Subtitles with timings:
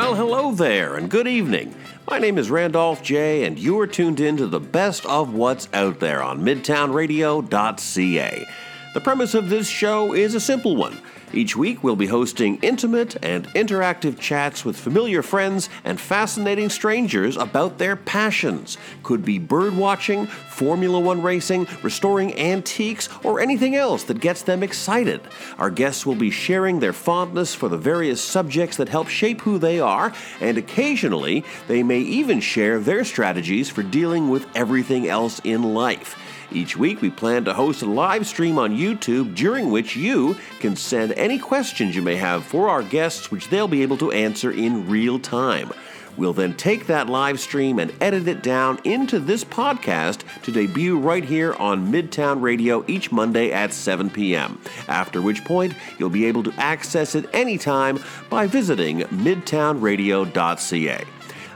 [0.00, 1.74] Well, hello there, and good evening.
[2.08, 5.68] My name is Randolph J, and you are tuned in to the best of what's
[5.74, 8.48] out there on MidtownRadio.ca.
[8.94, 10.96] The premise of this show is a simple one.
[11.32, 17.36] Each week, we'll be hosting intimate and interactive chats with familiar friends and fascinating strangers
[17.36, 18.76] about their passions.
[19.04, 24.64] Could be bird watching, Formula One racing, restoring antiques, or anything else that gets them
[24.64, 25.20] excited.
[25.56, 29.58] Our guests will be sharing their fondness for the various subjects that help shape who
[29.58, 35.40] they are, and occasionally, they may even share their strategies for dealing with everything else
[35.44, 36.16] in life.
[36.52, 40.74] Each week, we plan to host a live stream on YouTube during which you can
[40.74, 44.50] send any questions you may have for our guests, which they'll be able to answer
[44.50, 45.70] in real time.
[46.16, 50.98] We'll then take that live stream and edit it down into this podcast to debut
[50.98, 54.60] right here on Midtown Radio each Monday at 7 p.m.
[54.88, 61.04] After which point, you'll be able to access it anytime by visiting midtownradio.ca.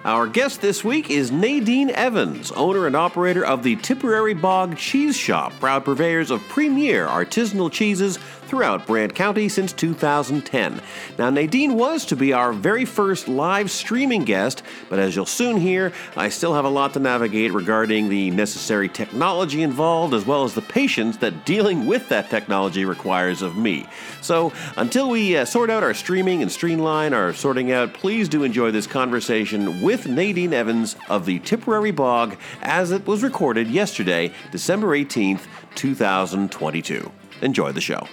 [0.05, 5.17] Our guest this week is Nadine Evans, owner and operator of the Tipperary Bog Cheese
[5.17, 10.81] Shop, proud purveyors of premier artisanal cheeses throughout Brant County since 2010.
[11.19, 15.57] Now, Nadine was to be our very first live streaming guest, but as you'll soon
[15.57, 20.45] hear, I still have a lot to navigate regarding the necessary technology involved as well
[20.45, 23.87] as the patience that dealing with that technology requires of me.
[24.21, 28.43] So, until we uh, sort out our streaming and streamline our sorting out, please do
[28.43, 34.33] enjoy this conversation with Nadine Evans of the Tipperary Bog as it was recorded yesterday,
[34.51, 37.11] December 18th, 2022.
[37.43, 38.07] Enjoy the show.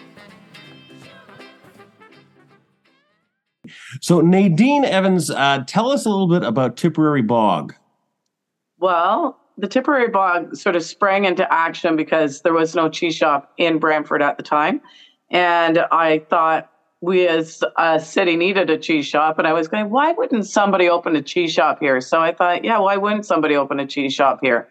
[4.02, 7.76] So, Nadine Evans, uh, tell us a little bit about Tipperary Bog.
[8.80, 13.54] Well, the Tipperary Bog sort of sprang into action because there was no cheese shop
[13.58, 14.82] in Brantford at the time.
[15.30, 16.72] And I thought
[17.02, 19.38] we as a city needed a cheese shop.
[19.38, 22.02] And I was going, why wouldn't somebody open a cheese shop here?
[22.02, 24.68] So I thought, yeah, why wouldn't somebody open a cheese shop here?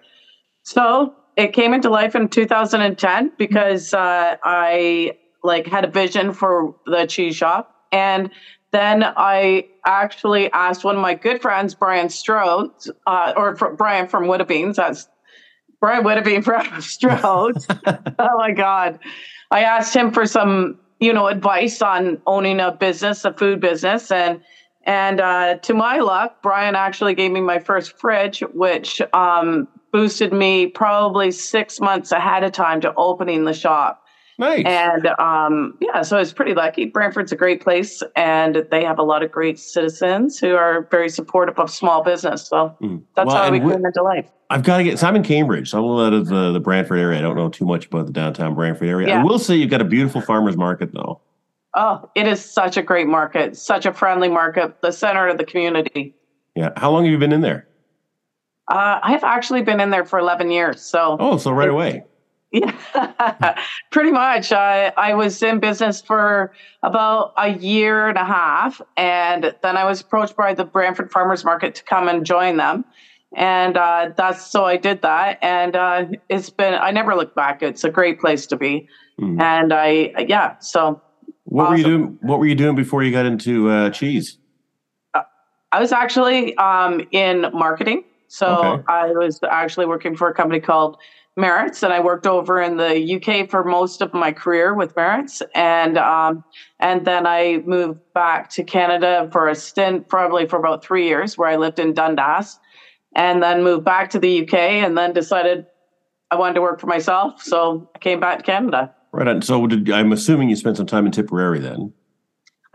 [0.64, 6.74] So it came into life in 2010 because uh, I like had a vision for
[6.86, 7.74] the cheese shop.
[7.92, 8.30] And
[8.72, 12.70] then I actually asked one of my good friends, Brian Strode,
[13.06, 14.76] uh, or Brian from Woodbeans.
[14.76, 15.08] That's
[15.80, 17.58] Brian Woodbean from Strode.
[18.18, 18.98] oh my God.
[19.50, 24.10] I asked him for some, you know, advice on owning a business, a food business.
[24.10, 24.40] And
[24.84, 30.32] and uh, to my luck, Brian actually gave me my first fridge, which um, boosted
[30.32, 34.04] me probably six months ahead of time to opening the shop.
[34.40, 34.64] Nice.
[34.64, 36.86] And um, yeah, so I was pretty lucky.
[36.86, 41.10] Brantford's a great place, and they have a lot of great citizens who are very
[41.10, 42.48] supportive of small business.
[42.48, 43.02] So mm.
[43.14, 44.26] that's well, how we came into life.
[44.48, 44.98] I've got to get.
[44.98, 47.18] So I'm in Cambridge, so I'm a little out of the, the Brantford area.
[47.18, 49.08] I don't know too much about the downtown Brantford area.
[49.08, 49.20] Yeah.
[49.20, 51.20] I will say you've got a beautiful farmers market, though.
[51.74, 55.44] Oh, it is such a great market, such a friendly market, the center of the
[55.44, 56.14] community.
[56.56, 56.70] Yeah.
[56.78, 57.68] How long have you been in there?
[58.68, 60.80] Uh, I have actually been in there for 11 years.
[60.80, 61.18] So.
[61.20, 62.04] Oh, so right away.
[62.52, 63.54] Yeah,
[63.92, 64.50] pretty much.
[64.50, 66.52] I, I was in business for
[66.82, 71.44] about a year and a half, and then I was approached by the Brantford Farmers
[71.44, 72.84] Market to come and join them.
[73.36, 77.62] And uh, that's so I did that, and uh, it's been I never looked back.
[77.62, 78.88] It's a great place to be,
[79.20, 79.40] mm.
[79.40, 80.58] and I yeah.
[80.58, 81.00] So
[81.44, 81.72] what awesome.
[81.72, 82.18] were you doing?
[82.22, 84.38] What were you doing before you got into uh, cheese?
[85.14, 85.22] Uh,
[85.70, 88.82] I was actually um, in marketing, so okay.
[88.88, 90.96] I was actually working for a company called
[91.36, 95.42] Merritt's, and I worked over in the UK for most of my career with Merits,
[95.54, 96.44] and um,
[96.80, 101.38] and then I moved back to Canada for a stint, probably for about three years,
[101.38, 102.58] where I lived in Dundas,
[103.14, 105.66] and then moved back to the UK, and then decided
[106.30, 108.94] I wanted to work for myself, so I came back to Canada.
[109.12, 109.26] Right.
[109.26, 109.42] On.
[109.42, 111.92] So did, I'm assuming you spent some time in Tipperary then.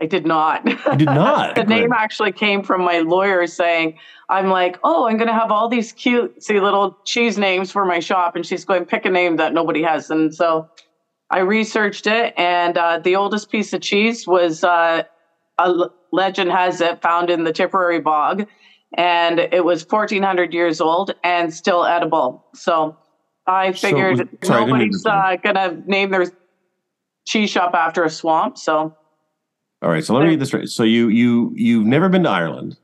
[0.00, 0.66] I did not.
[0.66, 1.54] You did not.
[1.56, 3.98] the name actually came from my lawyer saying,
[4.28, 8.00] I'm like, oh, I'm going to have all these cutesy little cheese names for my
[8.00, 8.36] shop.
[8.36, 10.10] And she's going, pick a name that nobody has.
[10.10, 10.68] And so
[11.30, 12.34] I researched it.
[12.36, 15.04] And uh, the oldest piece of cheese was, uh,
[15.58, 15.74] a
[16.12, 18.46] legend has it, found in the Tipperary bog.
[18.94, 22.44] And it was 1400 years old and still edible.
[22.54, 22.98] So
[23.46, 26.26] I figured so, sorry, nobody's uh, going to name their
[27.26, 28.58] cheese shop after a swamp.
[28.58, 28.94] So
[29.82, 30.68] all right, so let me read this right.
[30.68, 32.76] So you you you've never been to Ireland.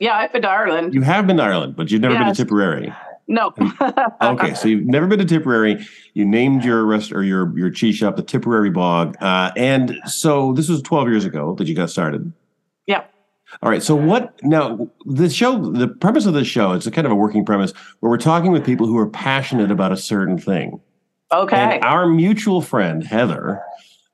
[0.00, 0.94] Yeah, I've been to Ireland.
[0.94, 2.24] You have been to Ireland, but you've never yes.
[2.24, 2.92] been to Tipperary.
[3.28, 3.54] No.
[4.22, 5.86] okay, so you've never been to Tipperary.
[6.14, 10.52] You named your rest or your your cheese shop the Tipperary Bog, uh, and so
[10.54, 12.32] this was 12 years ago that you got started.
[12.86, 13.04] Yeah.
[13.62, 13.82] All right.
[13.82, 14.90] So what now?
[15.06, 18.10] The show, the premise of the show, it's a kind of a working premise where
[18.10, 20.80] we're talking with people who are passionate about a certain thing.
[21.32, 21.56] Okay.
[21.56, 23.62] And our mutual friend Heather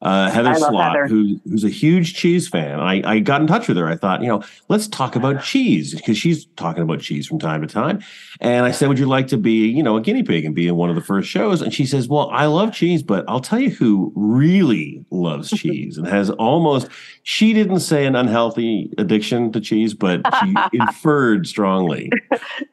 [0.02, 2.78] uh, Heather Slott, who, who's a huge cheese fan.
[2.78, 3.88] I, I got in touch with her.
[3.88, 7.62] I thought, you know, let's talk about cheese because she's talking about cheese from time
[7.62, 8.00] to time.
[8.40, 10.68] And I said, would you like to be, you know, a guinea pig and be
[10.68, 11.62] in one of the first shows?
[11.62, 15.96] And she says, well, I love cheese, but I'll tell you who really loves cheese
[15.96, 16.88] and has almost,
[17.22, 22.10] she didn't say an unhealthy addiction to cheese, but she inferred strongly.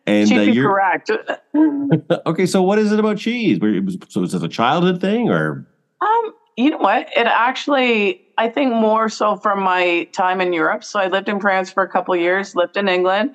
[0.06, 1.10] And uh, you're correct.
[2.26, 2.46] okay.
[2.46, 3.60] So what is it about cheese?
[4.10, 5.66] So is it a childhood thing or?
[6.02, 7.10] Um, you know what?
[7.16, 10.84] It actually, I think more so from my time in Europe.
[10.84, 13.32] So I lived in France for a couple years, lived in England,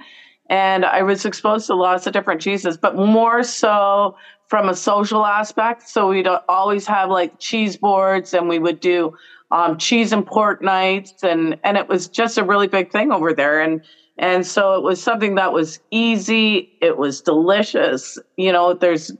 [0.48, 4.16] and I was exposed to lots of different cheeses, but more so
[4.48, 5.88] from a social aspect.
[5.88, 9.12] So we'd always have like cheese boards, and we would do
[9.50, 13.32] um, cheese and pork nights, and and it was just a really big thing over
[13.32, 13.60] there.
[13.60, 13.82] And
[14.18, 16.72] and so it was something that was easy.
[16.80, 18.18] It was delicious.
[18.36, 19.12] You know, there's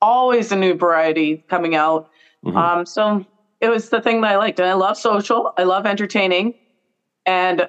[0.00, 2.08] always a new variety coming out
[2.44, 2.56] Mm-hmm.
[2.56, 3.24] Um, so
[3.60, 4.58] it was the thing that I liked.
[4.58, 6.54] And I love social, I love entertaining,
[7.26, 7.68] and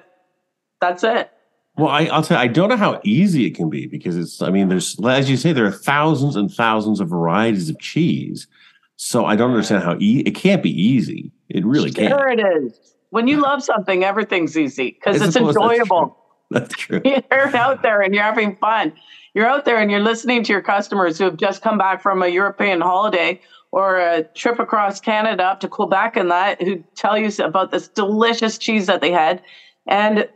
[0.80, 1.30] that's it.
[1.76, 4.40] Well, I, will tell you, I don't know how easy it can be because it's,
[4.40, 8.46] I mean, there's, as you say, there are thousands and thousands of varieties of cheese.
[8.96, 11.32] So I don't understand how e- it can't be easy.
[11.48, 12.12] It really can't.
[12.12, 12.94] Sure, it is.
[13.10, 16.16] When you love something, everything's easy because it's enjoyable.
[16.50, 17.00] That's true.
[17.04, 17.30] That's true.
[17.32, 18.92] You're out there and you're having fun.
[19.34, 22.22] You're out there and you're listening to your customers who have just come back from
[22.22, 23.40] a European holiday
[23.74, 27.88] or a trip across Canada up to Quebec and that who tell you about this
[27.88, 29.42] delicious cheese that they had.
[29.88, 30.28] And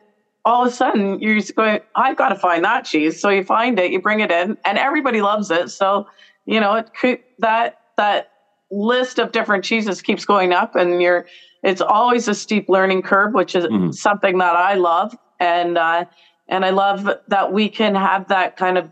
[0.44, 3.20] all of a sudden you're just going, I've got to find that cheese.
[3.20, 5.70] So you find it, you bring it in, and everybody loves it.
[5.70, 6.08] So,
[6.46, 6.90] you know, it
[7.38, 8.32] that that
[8.72, 11.24] list of different cheeses keeps going up and you're
[11.62, 13.92] it's always a steep learning curve, which is mm-hmm.
[13.92, 15.16] something that I love.
[15.38, 16.06] And uh
[16.48, 18.90] and I love that we can have that kind of,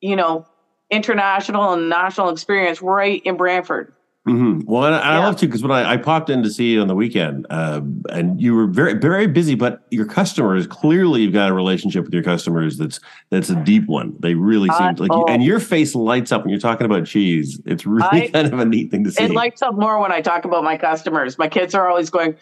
[0.00, 0.44] you know,
[0.90, 3.92] international and national experience right in Brantford.
[4.28, 4.70] Mm-hmm.
[4.70, 5.20] Well, and I, yeah.
[5.20, 7.46] I love to because when I, I, popped in to see you on the weekend,
[7.48, 12.04] uh, and you were very very busy, but your customers clearly you've got a relationship
[12.04, 13.00] with your customers that's
[13.30, 14.14] that's a deep one.
[14.20, 15.24] They really seem like, oh.
[15.24, 17.62] and your face lights up when you're talking about cheese.
[17.64, 19.24] It's really I, kind of a neat thing to see.
[19.24, 21.38] It lights up more when I talk about my customers.
[21.38, 22.36] My kids are always going,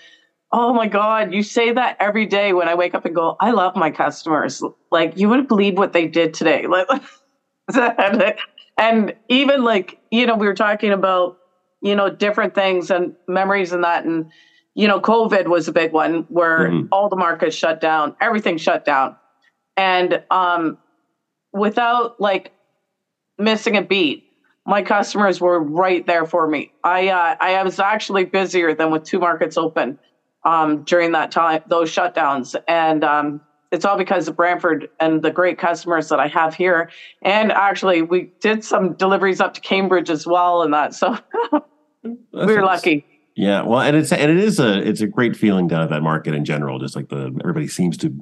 [0.51, 3.53] "Oh my god, you say that every day when I wake up and go, I
[3.53, 4.65] love my customers.
[4.91, 6.89] Like you wouldn't believe what they did today." Like
[8.79, 11.39] and even like, you know, we were talking about,
[11.81, 14.05] you know, different things and memories and that.
[14.05, 14.31] And,
[14.75, 16.87] you know, COVID was a big one where mm-hmm.
[16.93, 19.17] all the markets shut down, everything shut down.
[19.77, 20.79] And um,
[21.53, 22.53] without like
[23.39, 24.25] missing a beat,
[24.67, 26.73] my customers were right there for me.
[26.85, 29.99] I uh, I was actually busier than with two markets open
[30.45, 35.31] um, during that time, those shutdowns, and um, it's all because of Brantford and the
[35.31, 36.91] great customers that I have here.
[37.23, 40.95] And actually, we did some deliveries up to Cambridge as well, and that.
[40.95, 41.19] So
[42.03, 43.05] we were lucky.
[43.37, 46.03] Yeah, well, and it's and it is a it's a great feeling down at that
[46.03, 46.79] market in general.
[46.79, 48.19] Just like the everybody seems to.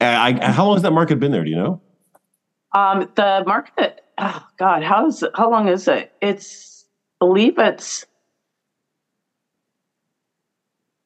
[0.00, 1.44] I, I how long has that market been there?
[1.44, 1.80] Do you know?
[2.74, 4.02] Um, the market.
[4.18, 6.12] Oh God, how is it, how long is it?
[6.20, 6.84] It's
[7.20, 8.04] I believe it's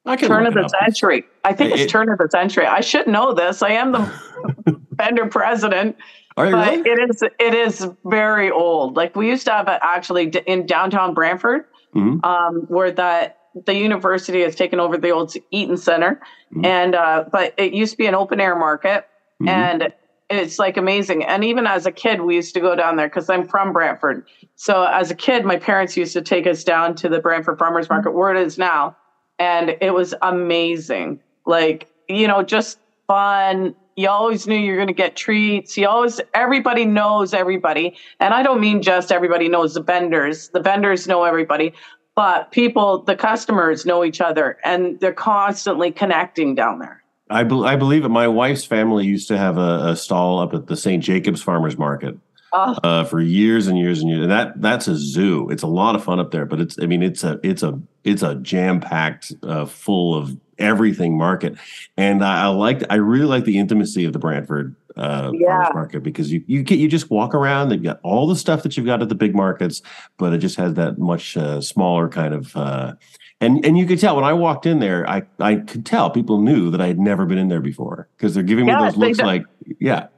[0.05, 1.25] turn of the century.
[1.45, 2.67] I think it, it's turn of the century.
[2.67, 3.63] I should know this.
[3.63, 5.97] I am the vendor president.
[6.37, 6.91] Are you but really?
[6.91, 8.97] it is it is very old.
[8.97, 12.25] Like we used to have it actually in downtown Brantford, mm-hmm.
[12.25, 16.21] um, where that the university has taken over the old Eaton Center,
[16.53, 16.65] mm-hmm.
[16.65, 19.07] and uh, but it used to be an open air market,
[19.41, 19.49] mm-hmm.
[19.49, 19.93] and
[20.31, 21.23] it's like amazing.
[21.25, 24.27] And even as a kid, we used to go down there because I'm from Brantford.
[24.57, 27.91] So as a kid, my parents used to take us down to the Brantford Farmers
[27.91, 28.97] Market, where it is now
[29.39, 31.21] and it was amazing.
[31.47, 33.75] Like, you know, just fun.
[33.97, 35.77] You always knew you're going to get treats.
[35.77, 37.97] You always, everybody knows everybody.
[38.21, 40.49] And I don't mean just everybody knows the vendors.
[40.49, 41.75] The vendors know everybody,
[42.15, 47.03] but people, the customers know each other and they're constantly connecting down there.
[47.29, 48.11] I, be- I believe it.
[48.11, 51.03] My wife's family used to have a, a stall up at the St.
[51.03, 52.17] Jacobs Farmers Market.
[52.55, 52.77] Oh.
[52.83, 54.23] Uh, for years and years and years.
[54.23, 55.49] And that that's a zoo.
[55.51, 57.81] It's a lot of fun up there, but it's I mean it's a it's a
[58.05, 61.57] it's a jam packed, uh, full of everything market.
[61.97, 65.71] And I, I like I really like the intimacy of the Brantford uh, yeah.
[65.73, 67.71] market because you you get you just walk around.
[67.71, 69.81] They've got all the stuff that you've got at the big markets,
[70.19, 72.55] but it just has that much uh, smaller kind of.
[72.55, 72.95] Uh,
[73.41, 76.41] and and you could tell when I walked in there, I I could tell people
[76.41, 78.97] knew that I had never been in there before because they're giving me yeah, those
[78.97, 79.45] looks like
[79.81, 80.09] yeah.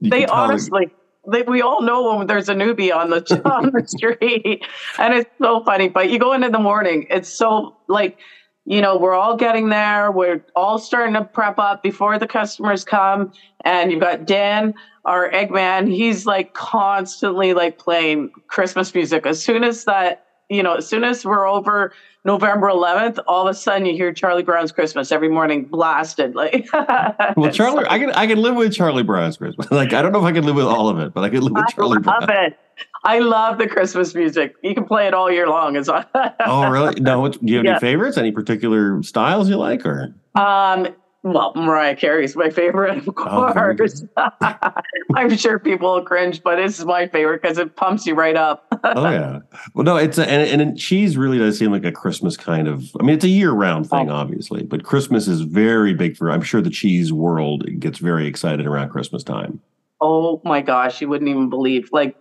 [0.00, 0.90] They honestly
[1.24, 4.64] we all know when there's a newbie on the on the street,
[4.98, 5.88] and it's so funny.
[5.88, 8.18] But you go in in the morning, it's so like
[8.64, 10.10] you know we're all getting there.
[10.10, 13.32] We're all starting to prep up before the customers come,
[13.64, 14.74] and you've got Dan,
[15.04, 15.88] our Eggman.
[15.88, 19.26] He's like constantly like playing Christmas music.
[19.26, 21.92] As soon as that you know, as soon as we're over
[22.24, 26.34] November 11th, all of a sudden you hear Charlie Brown's Christmas every morning blasted.
[26.36, 26.68] Like,
[27.36, 29.66] well, Charlie, I can I can live with Charlie Brown's Christmas.
[29.72, 31.40] Like, I don't know if I can live with all of it, but I can
[31.40, 32.46] live with Charlie I love Brown.
[32.46, 32.58] it.
[33.04, 34.54] I love the Christmas music.
[34.62, 35.76] You can play it all year long.
[35.76, 37.00] As oh, really?
[37.00, 37.72] No, do you have Yeah.
[37.72, 38.16] any favorites?
[38.16, 40.88] Any particular styles you like, or um,
[41.22, 44.04] well, Mariah Carey's my favorite, of Oh, course.
[45.14, 48.66] I'm sure people will cringe, but it's my favorite because it pumps you right up.
[48.84, 49.38] oh yeah.
[49.74, 52.84] Well, no, it's a, and and cheese really does seem like a Christmas kind of.
[52.98, 54.14] I mean, it's a year round thing, Oh.
[54.14, 56.30] obviously, but Christmas is very big for.
[56.30, 59.60] I'm sure the cheese world gets very excited around Christmas time.
[60.00, 61.88] oh my gosh, you wouldn't even believe.
[61.92, 62.16] Like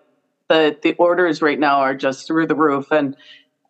[0.50, 3.16] the the orders right now are just through the roof, and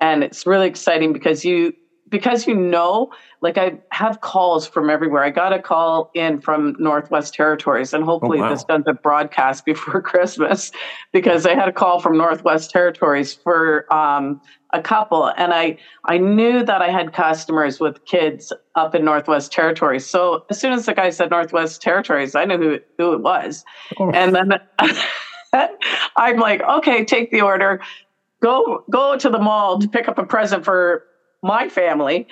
[0.02, 1.74] and it's really exciting because you
[2.12, 3.10] because you know
[3.42, 8.04] like i have calls from everywhere i got a call in from northwest territories and
[8.04, 8.50] hopefully wow.
[8.50, 10.72] this doesn't broadcast before christmas
[11.12, 14.40] because i had a call from northwest territories for um,
[14.74, 15.76] a couple and i
[16.06, 20.74] i knew that i had customers with kids up in northwest territories so as soon
[20.74, 23.64] as the guy said northwest territories i knew who, who it was
[23.98, 24.12] Oh.
[24.12, 24.52] and then
[26.18, 27.80] i'm like okay take the order
[28.42, 31.04] go go to the mall to pick up a present for
[31.44, 32.28] my family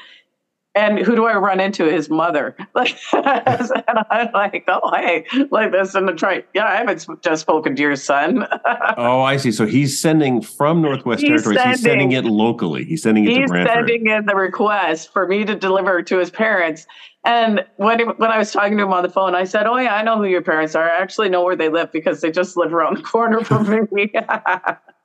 [0.76, 1.86] and who do I run into?
[1.86, 2.56] His mother.
[2.76, 6.44] Like, and I'm like, oh, hey, like this in the try.
[6.54, 8.46] Yeah, I haven't just spoken to your son.
[8.98, 9.52] Oh, I see.
[9.52, 11.62] So he's sending from Northwest He's Territories.
[11.64, 12.84] He's sending sending- it locally.
[12.84, 16.30] He's sending it to He's sending in the request for me to deliver to his
[16.30, 16.86] parents.
[17.24, 19.96] And when when I was talking to him on the phone, I said, "Oh yeah,
[19.96, 20.90] I know who your parents are.
[20.90, 24.12] I actually know where they live because they just live around the corner from me."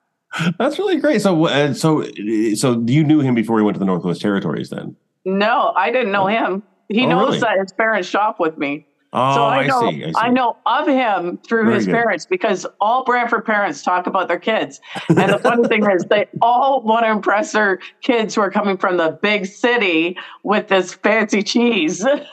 [0.59, 1.23] That's really great.
[1.23, 2.03] So, uh, so,
[2.55, 4.97] so you knew him before he went to the Northwest Territories, then?
[5.25, 6.63] no, I didn't know him.
[6.89, 7.41] He Oh, knows really?
[7.41, 8.87] that his parents shop with me.
[9.17, 10.05] Oh, so I, I, know, see.
[10.17, 10.31] I see.
[10.33, 11.93] know of him through Very his good.
[11.95, 14.81] parents because all Brantford parents talk about their kids.
[15.09, 18.77] And the funny thing is, they all want to impress their kids who are coming
[18.77, 22.05] from the big city with this fancy cheese.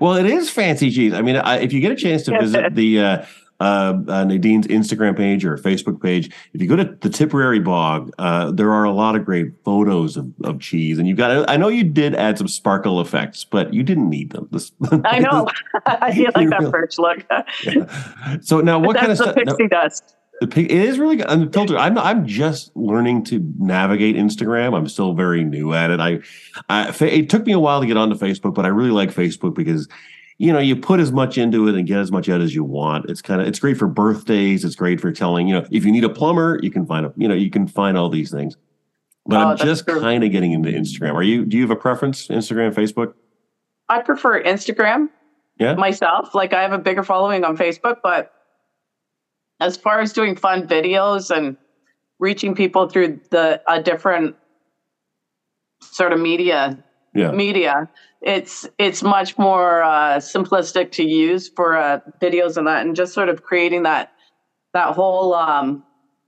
[0.00, 1.12] well, it is fancy cheese.
[1.14, 3.24] I mean, I, if you get a chance to visit the uh,
[3.60, 8.10] uh, uh, Nadine's Instagram page or Facebook page, if you go to the Tipperary Bog,
[8.18, 10.98] uh, there are a lot of great photos of, of cheese.
[10.98, 14.30] And you've got, I know you did add some sparkle effects, but you didn't need
[14.30, 14.48] them.
[14.50, 14.72] This,
[15.04, 15.46] I know.
[16.14, 16.70] you like that Really?
[16.70, 17.24] first look.
[17.64, 18.38] Yeah.
[18.42, 19.34] So now, what kind of stuff?
[19.34, 20.16] the now- pixie dust.
[20.40, 21.26] The pic, it is really good.
[21.28, 21.76] Unfiltered.
[21.76, 24.76] I'm I'm just learning to navigate Instagram.
[24.76, 26.00] I'm still very new at it.
[26.00, 26.18] I,
[26.68, 29.54] I it took me a while to get onto Facebook, but I really like Facebook
[29.54, 29.88] because
[30.38, 32.64] you know you put as much into it and get as much out as you
[32.64, 33.08] want.
[33.08, 34.64] It's kind of it's great for birthdays.
[34.64, 37.12] It's great for telling you know if you need a plumber, you can find a
[37.16, 38.56] you know you can find all these things.
[39.26, 41.14] But Oh, I'm just kind of getting into Instagram.
[41.14, 41.44] Are you?
[41.46, 42.28] Do you have a preference?
[42.28, 43.14] Instagram, Facebook?
[43.88, 45.08] I prefer Instagram
[45.58, 45.74] Yeah.
[45.74, 46.34] myself.
[46.34, 48.32] Like I have a bigger following on Facebook, but
[49.60, 51.56] as far as doing fun videos and
[52.18, 54.36] reaching people through the a different
[55.80, 56.82] sort of media
[57.14, 57.30] Yeah.
[57.30, 57.88] media,
[58.20, 63.12] it's it's much more uh, simplistic to use for uh, videos and that, and just
[63.14, 64.12] sort of creating that
[64.72, 65.84] that whole um,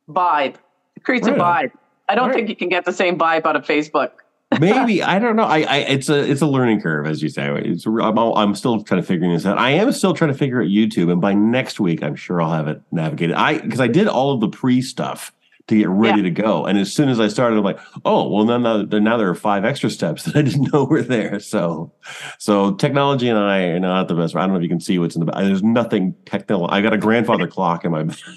[0.09, 0.57] vibe.
[0.97, 1.73] It creates a vibe.
[2.09, 2.37] I don't Right.
[2.37, 4.11] think you can get the same vibe out of Facebook.
[4.61, 5.43] maybe I don't know.
[5.43, 7.51] I, I it's a it's a learning curve, as you say.
[7.65, 9.59] It's I'm all, I'm still kind of figuring this out.
[9.59, 12.53] I am still trying to figure out YouTube, and by next week, I'm sure I'll
[12.53, 13.35] have it navigated.
[13.35, 15.33] I because I did all of the pre stuff
[15.69, 18.45] to get ready to go, and as soon as I started, I'm like, oh well,
[18.45, 21.41] now, now there are five extra steps that I didn't know were there.
[21.41, 21.93] So,
[22.39, 24.37] so technology and I are not the best.
[24.37, 25.43] I don't know if you can see what's in the back.
[25.43, 26.71] There's nothing technical.
[26.71, 28.05] I got a grandfather clock in my.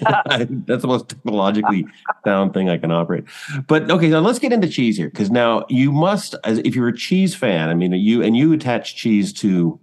[0.66, 1.86] That's the most technologically
[2.24, 3.24] sound thing I can operate.
[3.68, 6.88] But okay, now let's get into cheese here because now you must, as if you're
[6.88, 9.78] a cheese fan, I mean, you and you attach cheese to,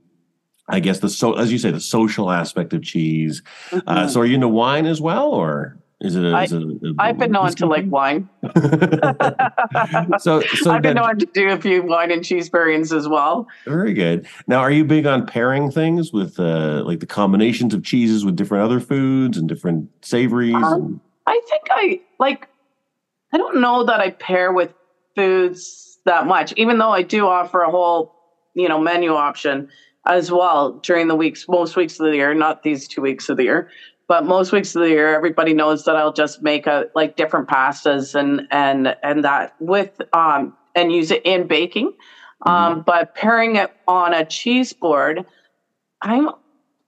[0.68, 3.42] I guess the so as you say the social aspect of cheese.
[3.72, 4.10] Uh, Mhm.
[4.10, 6.24] so are you into wine as well, or is it?
[6.24, 8.30] A, I- is it a- I've been known to like wine.
[10.20, 13.08] so so I've been then- known to do a few wine and cheese pairings as
[13.08, 13.48] well.
[13.66, 14.27] very good.
[14.48, 18.36] Now, are you big on pairing things with uh, like the combinations of cheeses with
[18.36, 20.56] different other foods and different savories?
[20.56, 22.48] Um, and- I think I like.
[23.34, 24.74] I don't know that I pair with
[25.16, 28.16] foods that much, even though I do offer a whole,
[28.54, 29.68] you know, menu option
[30.06, 33.36] as well during the weeks, most weeks of the year, not these two weeks of
[33.36, 33.70] the year,
[34.08, 35.14] but most weeks of the year.
[35.16, 39.92] Everybody knows that I'll just make a like different pastas and and and that with
[40.14, 41.92] um and use it in baking.
[42.46, 45.26] Um, but pairing it on a cheese board,
[46.02, 46.30] I'm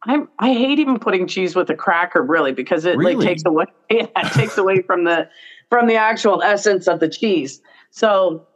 [0.03, 3.15] I'm I hate even putting cheese with a cracker really because it Really?
[3.15, 5.27] like takes away yeah, it takes away from the
[5.69, 7.61] from the actual essence of the cheese.
[7.91, 8.47] So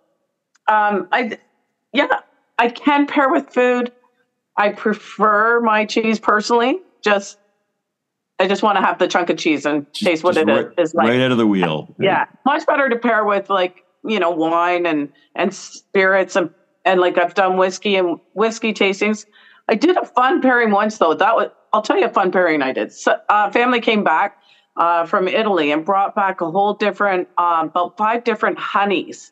[0.68, 1.38] um I
[1.94, 2.08] yeah,
[2.58, 3.92] I can pair with food.
[4.58, 6.80] I prefer my cheese personally.
[7.04, 7.38] Just
[8.40, 10.68] I just want to have the chunk of cheese and Just- taste what it right,
[10.78, 11.08] is like.
[11.08, 11.96] right out of the wheel.
[12.00, 16.50] Yeah, much better to pair with like you know wine and and spirits and
[16.86, 19.26] and like I've done whiskey and whiskey tastings.
[19.70, 21.14] I did a fun pairing once though.
[21.14, 22.92] That was I'll tell you a fun pairing I did.
[22.92, 24.38] So, uh, family came back
[24.78, 29.32] uh, from Italy and brought back a whole different um, about five different honeys,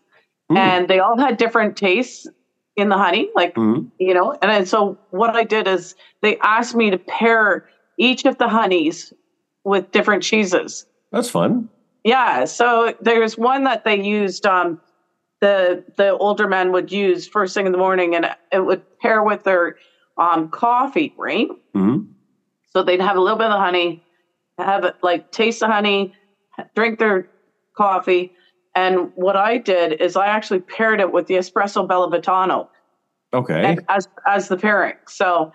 [0.52, 0.58] mm.
[0.58, 2.28] and they all had different tastes
[2.78, 3.90] in the honey, like mm.
[4.00, 4.38] you know.
[4.42, 7.68] And then, so what I did is they asked me to pair
[8.02, 9.14] each of the honeys
[9.64, 10.88] with different cheeses.
[11.12, 11.70] That's fun.
[12.04, 12.46] Yeah.
[12.46, 14.46] So there's one that they used.
[14.46, 14.82] Um,
[15.40, 19.24] the the older men would use first thing in the morning, and it would pair
[19.24, 19.78] with their
[20.18, 21.48] um, coffee, right?
[21.76, 22.12] Mm-hmm.
[22.74, 24.04] So they'd have a little bit of the honey,
[24.58, 26.14] have it like taste the honey,
[26.76, 27.30] drink their
[27.76, 28.34] coffee,
[28.76, 32.68] and what I did is I actually paired it with the espresso Bellavitano.
[33.34, 33.78] Okay.
[33.90, 34.96] As as the pairing.
[35.08, 35.54] So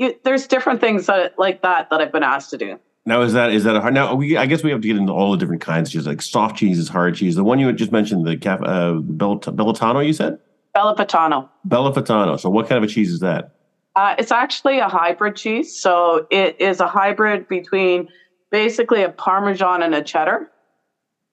[0.00, 2.80] you, there's different things that like that that I've been asked to do.
[3.04, 3.94] Now is that is that a hard?
[3.94, 6.06] Now we I guess we have to get into all the different kinds of cheese,
[6.06, 7.36] like soft cheeses, hard cheese.
[7.36, 10.38] The one you just mentioned, the caf, uh, Bellatano, you said.
[10.74, 11.48] Bellavitano.
[11.68, 12.40] Bellavitano.
[12.40, 13.54] So what kind of a cheese is that?
[13.94, 15.78] Uh, it's actually a hybrid cheese.
[15.78, 18.08] So it is a hybrid between
[18.50, 20.50] basically a Parmesan and a cheddar.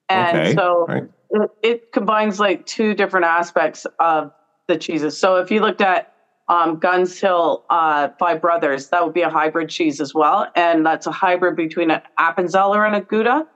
[0.08, 0.54] And okay.
[0.54, 1.04] so right.
[1.30, 4.32] it, it combines like two different aspects of
[4.66, 5.16] the cheeses.
[5.16, 6.12] So if you looked at
[6.48, 8.88] um, Gunn's Hill uh, Five Brothers.
[8.88, 12.86] That would be a hybrid cheese as well, and that's a hybrid between an Appenzeller
[12.86, 13.46] and a Gouda,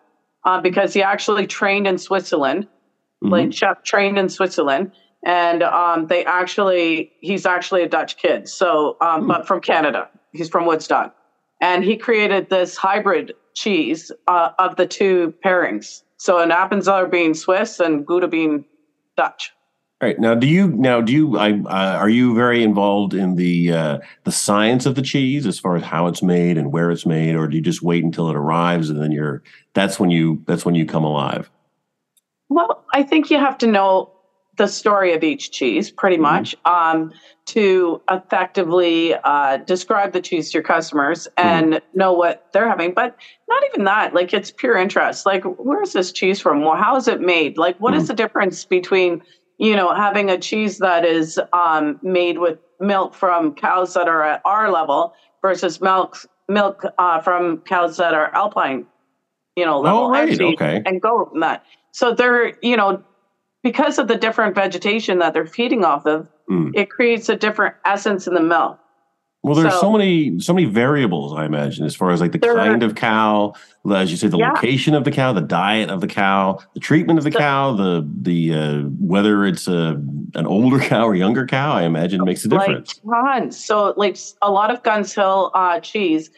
[0.44, 3.28] uh, because he actually trained in Switzerland, mm-hmm.
[3.28, 4.92] like chef trained in Switzerland,
[5.24, 9.28] and um, they actually he's actually a Dutch kid, so um, mm-hmm.
[9.28, 10.08] but from Canada.
[10.32, 11.14] He's from Woodstock,
[11.60, 16.02] and he created this hybrid cheese uh, of the two pairings.
[16.16, 18.64] So an Appenzeller being Swiss and Gouda being
[19.16, 19.52] Dutch.
[20.02, 23.36] All right now, do you now do you I, uh, are you very involved in
[23.36, 26.90] the uh, the science of the cheese as far as how it's made and where
[26.90, 29.44] it's made, or do you just wait until it arrives and then you're
[29.74, 31.52] that's when you that's when you come alive?
[32.48, 34.12] Well, I think you have to know
[34.56, 36.22] the story of each cheese pretty mm-hmm.
[36.22, 37.12] much um,
[37.46, 41.48] to effectively uh, describe the cheese to your customers mm-hmm.
[41.48, 41.98] and mm-hmm.
[41.98, 42.92] know what they're having.
[42.92, 43.16] But
[43.48, 45.26] not even that, like it's pure interest.
[45.26, 46.62] Like, where's this cheese from?
[46.62, 47.56] Well, how is it made?
[47.56, 48.02] Like, what mm-hmm.
[48.02, 49.22] is the difference between
[49.62, 54.24] you know, having a cheese that is um, made with milk from cows that are
[54.24, 58.84] at our level versus milk milk uh, from cows that are alpine,
[59.54, 60.06] you know, level.
[60.06, 60.28] Oh, right.
[60.28, 60.82] And okay.
[60.84, 61.64] And go from that.
[61.92, 63.04] So they're, you know,
[63.62, 66.72] because of the different vegetation that they're feeding off of, mm.
[66.74, 68.80] it creates a different essence in the milk.
[69.42, 72.38] Well, there's so, so, many so many variables, I imagine, as far as like the
[72.38, 73.54] kind of cow,
[73.92, 74.52] as you say, the yeah.
[74.52, 77.72] location of the cow, the diet of the cow, the treatment of the, the cow,
[77.72, 80.00] the the uh, whether it's a
[80.34, 81.72] an older cow or younger cow.
[81.72, 83.00] I imagine makes a difference.
[83.02, 83.64] Like tons.
[83.64, 86.30] So, like a lot of Gunn's Hill uh, cheese,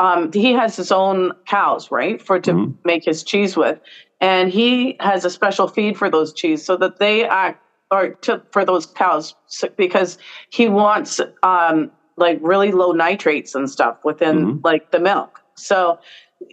[0.00, 2.72] um, he has his own cows, right, for to mm-hmm.
[2.84, 3.78] make his cheese with,
[4.20, 8.42] and he has a special feed for those cheese so that they act or to,
[8.50, 9.34] for those cows
[9.76, 10.18] because
[10.50, 14.58] he wants um, like really low nitrates and stuff within mm-hmm.
[14.64, 15.40] like the milk.
[15.54, 15.98] So,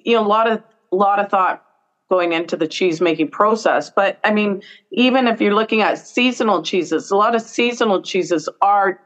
[0.04, 1.64] you know, a lot of a lot of thought
[2.10, 3.90] going into the cheese making process.
[3.90, 8.48] But I mean, even if you're looking at seasonal cheeses, a lot of seasonal cheeses
[8.62, 9.00] are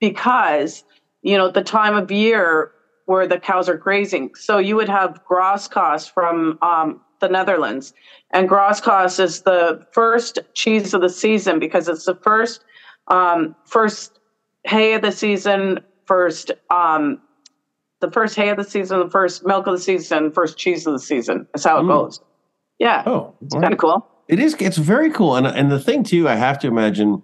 [0.00, 0.84] because,
[1.22, 2.72] you know, the time of year
[3.06, 4.34] where the cows are grazing.
[4.34, 7.94] So you would have Graskaas from um, the Netherlands.
[8.32, 12.64] And Graskaas is the first cheese of the season because it's the first
[13.08, 14.18] um, first
[14.66, 17.20] hay of the season, first um,
[18.00, 20.92] the first hay of the season, the first milk of the season, first cheese of
[20.92, 21.46] the season.
[21.52, 21.88] That's how it mm.
[21.88, 22.20] goes.
[22.78, 23.02] Yeah.
[23.06, 24.06] Oh, it's kind of cool.
[24.28, 24.54] It is.
[24.58, 27.22] It's very cool, and and the thing too, I have to imagine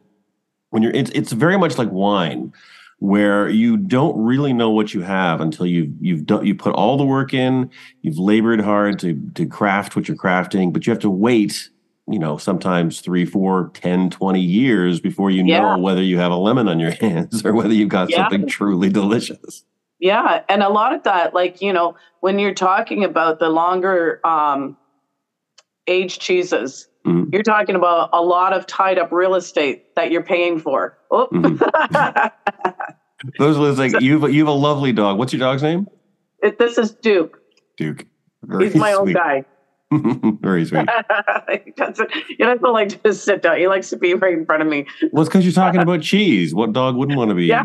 [0.70, 2.52] when you're, it's it's very much like wine,
[3.00, 6.96] where you don't really know what you have until you've you've done you put all
[6.96, 7.68] the work in,
[8.02, 11.68] you've labored hard to to craft what you're crafting, but you have to wait
[12.12, 15.61] you know sometimes three four ten twenty years before you yeah.
[15.61, 18.18] know whether you have a lemon on your hands or whether you've got yeah.
[18.18, 19.64] something truly delicious
[19.98, 24.20] yeah and a lot of that like you know when you're talking about the longer
[24.27, 24.77] um
[25.87, 27.29] aged cheeses mm-hmm.
[27.33, 31.29] you're talking about a lot of tied up real estate that you're paying for oh.
[31.33, 31.57] mm-hmm.
[33.38, 35.87] those are like you have, you have a lovely dog what's your dog's name
[36.42, 37.40] it, this is duke
[37.77, 38.05] duke
[38.42, 39.01] Very he's my sweet.
[39.01, 39.44] own guy
[40.40, 40.88] Very sweet.
[41.64, 42.11] he doesn't.
[42.28, 43.59] He doesn't like to sit down.
[43.59, 44.87] He likes to be right in front of me.
[45.12, 46.55] Well, it's because you're talking about cheese.
[46.55, 47.46] What dog wouldn't want to be?
[47.46, 47.64] Yeah,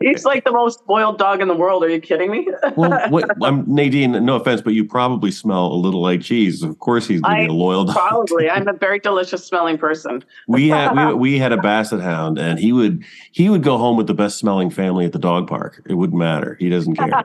[0.00, 1.84] he's like the most spoiled dog in the world.
[1.84, 2.48] Are you kidding me?
[2.76, 4.12] well, what, I'm Nadine.
[4.24, 6.62] No offense, but you probably smell a little like cheese.
[6.62, 7.96] Of course, he's going to be a loyal dog.
[7.96, 8.50] Probably.
[8.50, 10.24] I'm a very delicious smelling person.
[10.48, 13.96] we had we, we had a basset hound, and he would he would go home
[13.96, 15.82] with the best smelling family at the dog park.
[15.86, 16.56] It wouldn't matter.
[16.60, 17.24] He doesn't care.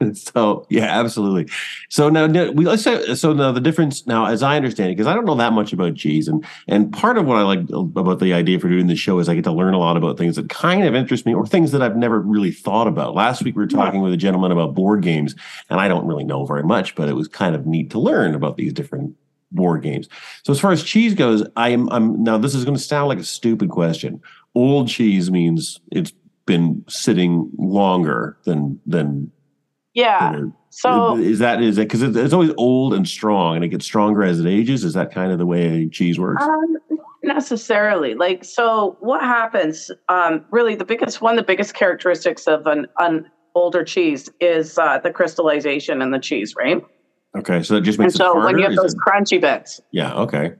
[0.14, 1.52] so yeah, absolutely.
[1.88, 5.06] So now we let's say so now the difference now, as I understand it, because
[5.06, 7.80] I don't know that much about cheese, and and part of what I like uh,
[7.80, 10.16] about the idea for doing this show is I get to learn a lot about
[10.16, 13.14] things that kind of interest me or things that I've never really thought about.
[13.14, 15.34] Last week we were talking with a gentleman about board games,
[15.68, 18.34] and I don't really know very much, but it was kind of neat to learn
[18.34, 19.16] about these different
[19.50, 20.08] board games.
[20.44, 23.08] So as far as cheese goes, I am I'm now this is going to sound
[23.08, 24.20] like a stupid question.
[24.54, 26.12] Old cheese means it's
[26.46, 29.32] been sitting longer than than
[29.94, 30.40] yeah.
[30.70, 34.22] So is that is it because it's always old and strong and it gets stronger
[34.22, 34.84] as it ages?
[34.84, 36.42] Is that kind of the way cheese works?
[36.42, 36.76] Um,
[37.22, 38.14] necessarily.
[38.14, 39.90] Like so, what happens?
[40.08, 44.98] Um, really, the biggest one, the biggest characteristics of an, an older cheese is uh,
[44.98, 46.82] the crystallization in the cheese, right?
[47.36, 49.00] Okay, so that just makes and so harder, when you have those it?
[49.06, 49.80] crunchy bits.
[49.92, 50.14] Yeah.
[50.14, 50.54] Okay.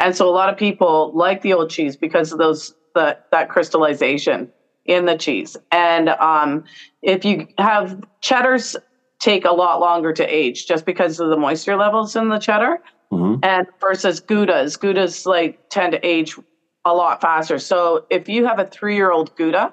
[0.00, 3.48] And so a lot of people like the old cheese because of those the that
[3.48, 4.50] crystallization
[4.84, 5.56] in the cheese.
[5.72, 6.64] And um,
[7.02, 8.76] if you have cheddars
[9.24, 12.82] take a lot longer to age just because of the moisture levels in the cheddar.
[13.10, 13.42] Mm-hmm.
[13.42, 16.36] And versus Goudas, Goudas like tend to age
[16.84, 17.58] a lot faster.
[17.58, 19.72] So if you have a three-year-old Gouda,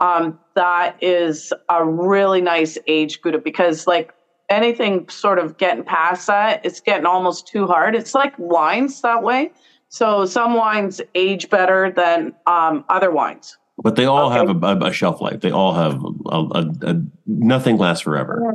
[0.00, 4.12] um, that is a really nice age Gouda because like
[4.50, 7.94] anything sort of getting past that, it's getting almost too hard.
[7.94, 9.52] It's like wines that way.
[9.88, 13.56] So some wines age better than um, other wines.
[13.78, 14.36] But they all okay.
[14.36, 15.40] have a, a, shelf life.
[15.40, 18.54] They all have a, a, nothing lasts forever.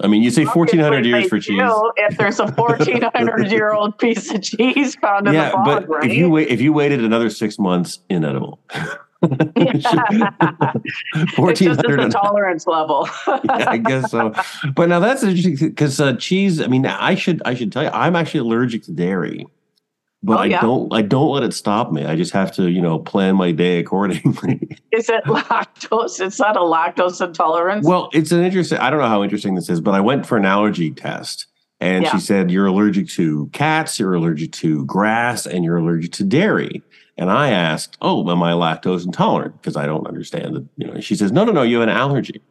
[0.00, 1.62] I mean, you say fourteen hundred years for cheese.
[1.96, 5.64] If there's a fourteen hundred year old piece of cheese found in yeah, the bog,
[5.64, 6.04] but right?
[6.04, 8.60] if you wait, if you waited another six months, inedible.
[11.34, 13.08] Fourteen hundred tolerance level.
[13.26, 14.34] yeah, I guess so.
[14.74, 16.60] But now that's interesting because uh, cheese.
[16.60, 19.46] I mean, I should I should tell you, I'm actually allergic to dairy
[20.22, 22.04] but oh, I don't I don't let it stop me.
[22.04, 24.78] I just have to, you know, plan my day accordingly.
[24.92, 26.20] is it lactose?
[26.20, 27.86] It's not a lactose intolerance.
[27.86, 30.36] Well, it's an interesting I don't know how interesting this is, but I went for
[30.36, 31.46] an allergy test
[31.80, 32.12] and yeah.
[32.12, 36.82] she said you're allergic to cats, you're allergic to grass, and you're allergic to dairy.
[37.18, 41.00] And I asked, "Oh, am I lactose intolerant?" Because I don't understand the, you know.
[41.00, 42.42] She says, "No, no, no, you have an allergy."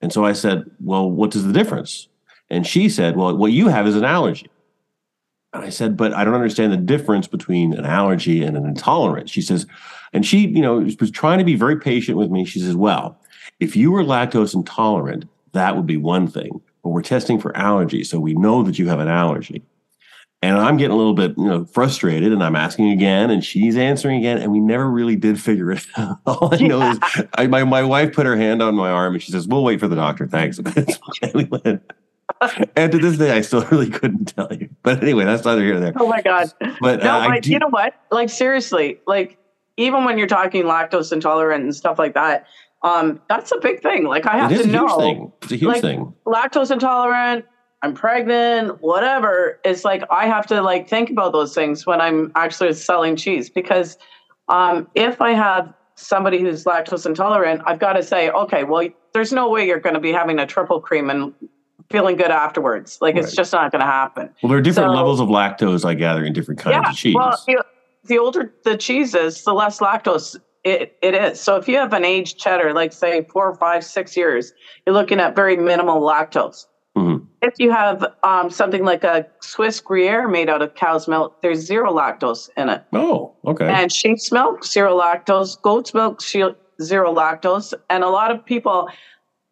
[0.00, 2.08] And so I said, "Well, what is the difference?"
[2.50, 4.50] And she said, "Well, what you have is an allergy."
[5.52, 9.30] And I said, but I don't understand the difference between an allergy and an intolerance.
[9.30, 9.66] She says,
[10.12, 12.44] and she, you know, was trying to be very patient with me.
[12.44, 13.18] She says, well,
[13.60, 16.60] if you were lactose intolerant, that would be one thing.
[16.82, 19.62] But we're testing for allergy, so we know that you have an allergy.
[20.40, 23.76] And I'm getting a little bit, you know, frustrated, and I'm asking again, and she's
[23.76, 26.18] answering again, and we never really did figure it out.
[26.26, 26.98] All I know is,
[27.34, 29.80] I, my my wife put her hand on my arm, and she says, "We'll wait
[29.80, 30.60] for the doctor." Thanks.
[32.76, 34.68] and to this day, I still really couldn't tell you.
[34.82, 35.92] But anyway, that's neither here nor there.
[35.96, 36.52] Oh my god!
[36.80, 37.94] But no, uh, do, you know what?
[38.10, 39.38] Like seriously, like
[39.76, 42.46] even when you're talking lactose intolerant and stuff like that,
[42.82, 44.04] um, that's a big thing.
[44.04, 44.98] Like I have to know.
[44.98, 45.32] Thing.
[45.42, 46.14] It's a huge like, thing.
[46.26, 47.44] Lactose intolerant.
[47.82, 49.60] I'm pregnant, whatever.
[49.64, 53.48] It's like I have to like think about those things when I'm actually selling cheese
[53.48, 53.96] because
[54.48, 59.32] um, if I have somebody who's lactose intolerant, I've got to say, okay, well, there's
[59.32, 61.32] no way you're going to be having a triple cream and
[61.90, 62.98] feeling good afterwards.
[63.00, 63.24] Like right.
[63.24, 64.30] it's just not going to happen.
[64.42, 66.96] Well, there are different so, levels of lactose, I gather, in different kinds yeah, of
[66.96, 67.14] cheese.
[67.14, 67.64] Well, the,
[68.04, 71.40] the older the cheese is, the less lactose it, it is.
[71.40, 74.52] So if you have an aged cheddar, like say four, five, six years,
[74.86, 76.66] you're looking at very minimal lactose.
[76.96, 77.24] Mm-hmm.
[77.42, 81.60] If you have um, something like a Swiss Gruyere made out of cow's milk, there's
[81.60, 82.84] zero lactose in it.
[82.92, 83.68] Oh, okay.
[83.68, 85.60] And sheep's milk, zero lactose.
[85.62, 87.72] Goat's milk, zero lactose.
[87.88, 88.88] And a lot of people,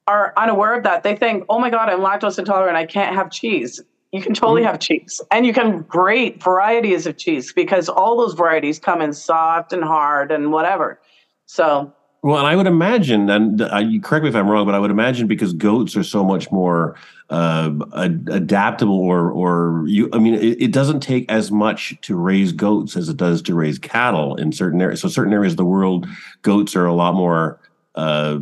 [0.07, 2.77] are unaware of that, they think, oh my God, I'm lactose intolerant.
[2.77, 3.81] I can't have cheese.
[4.13, 4.67] You can totally mm.
[4.67, 5.21] have cheese.
[5.31, 9.83] And you can great varieties of cheese because all those varieties come in soft and
[9.83, 11.01] hard and whatever.
[11.47, 11.93] So
[12.27, 14.81] well, and I would imagine, and uh, you correct me if I'm wrong, but I
[14.81, 16.97] would imagine because goats are so much more
[17.31, 22.51] uh, adaptable, or or you, I mean, it, it, doesn't take as much to raise
[22.51, 25.03] goats as it does to raise cattle in certain areas.
[25.03, 26.09] So, certain areas of the world,
[26.43, 27.61] goats are a lot more
[27.97, 28.39] uh,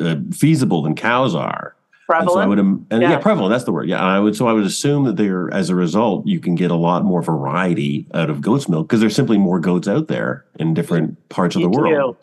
[0.00, 1.76] uh, feasible than cows are.
[2.06, 2.28] Prevalent.
[2.28, 3.10] And so I would, and yeah.
[3.10, 3.18] yeah.
[3.18, 3.52] prevalent.
[3.52, 3.88] That's the word.
[3.88, 4.36] Yeah, I would.
[4.36, 7.22] So I would assume that they're, as a result, you can get a lot more
[7.22, 11.56] variety out of goat's milk because there's simply more goats out there in different parts
[11.56, 12.16] of the world.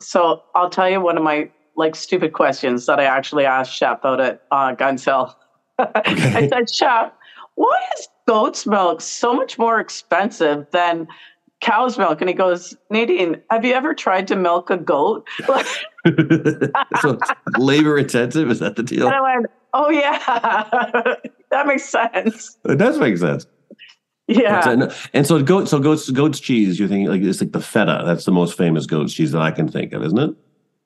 [0.00, 4.04] So I'll tell you one of my like stupid questions that I actually asked Shep
[4.04, 5.36] out at uh, Gunn's Hill.
[5.80, 6.34] Okay.
[6.36, 7.16] I said, Shep,
[7.54, 11.08] why is goat's milk so much more expensive than
[11.62, 12.20] cow's milk.
[12.20, 15.26] And he goes, Nadine, have you ever tried to milk a goat?
[17.00, 17.18] so
[17.58, 18.50] labor intensive?
[18.50, 19.06] Is that the deal?
[19.06, 20.18] And I went, oh, yeah,
[21.50, 22.58] that makes sense.
[22.64, 23.46] It does make sense.
[24.28, 24.88] Yeah.
[25.12, 26.78] And so goat, so goat's goat's cheese.
[26.78, 28.02] You're thinking like it's like the feta.
[28.06, 30.34] That's the most famous goat's cheese that I can think of, isn't it?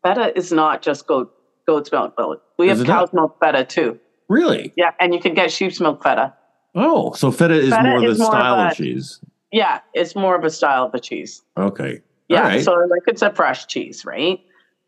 [0.03, 1.33] Feta is not just goat
[1.67, 2.43] goat's milk.
[2.59, 3.99] We have cow's milk feta too.
[4.29, 4.73] Really?
[4.77, 6.35] Yeah, and you can get sheep's milk feta.
[6.75, 9.21] Oh, so feta is Feta more is the more style of, a- cheese.
[9.53, 11.43] Yeah, it's more of a style of a cheese.
[11.57, 12.01] Okay.
[12.29, 12.65] Yeah, right.
[12.65, 14.41] so like it's a fresh cheese, right?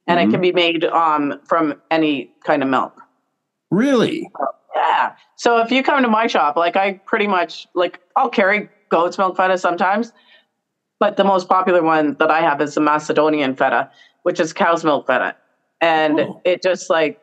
[0.08, 0.26] And Mhm.
[0.26, 3.00] it can be made um from any kind of milk.
[3.70, 4.30] really?
[4.74, 5.12] Yeah.
[5.36, 9.18] So if you come to my shop, like I pretty much like I'll carry goat's
[9.18, 10.12] milk feta sometimes,
[11.00, 13.90] but the most popular one that I have is the Macedonian feta,
[14.22, 15.34] which is cow's milk feta,
[15.82, 16.40] and Oh.
[16.44, 17.20] it just like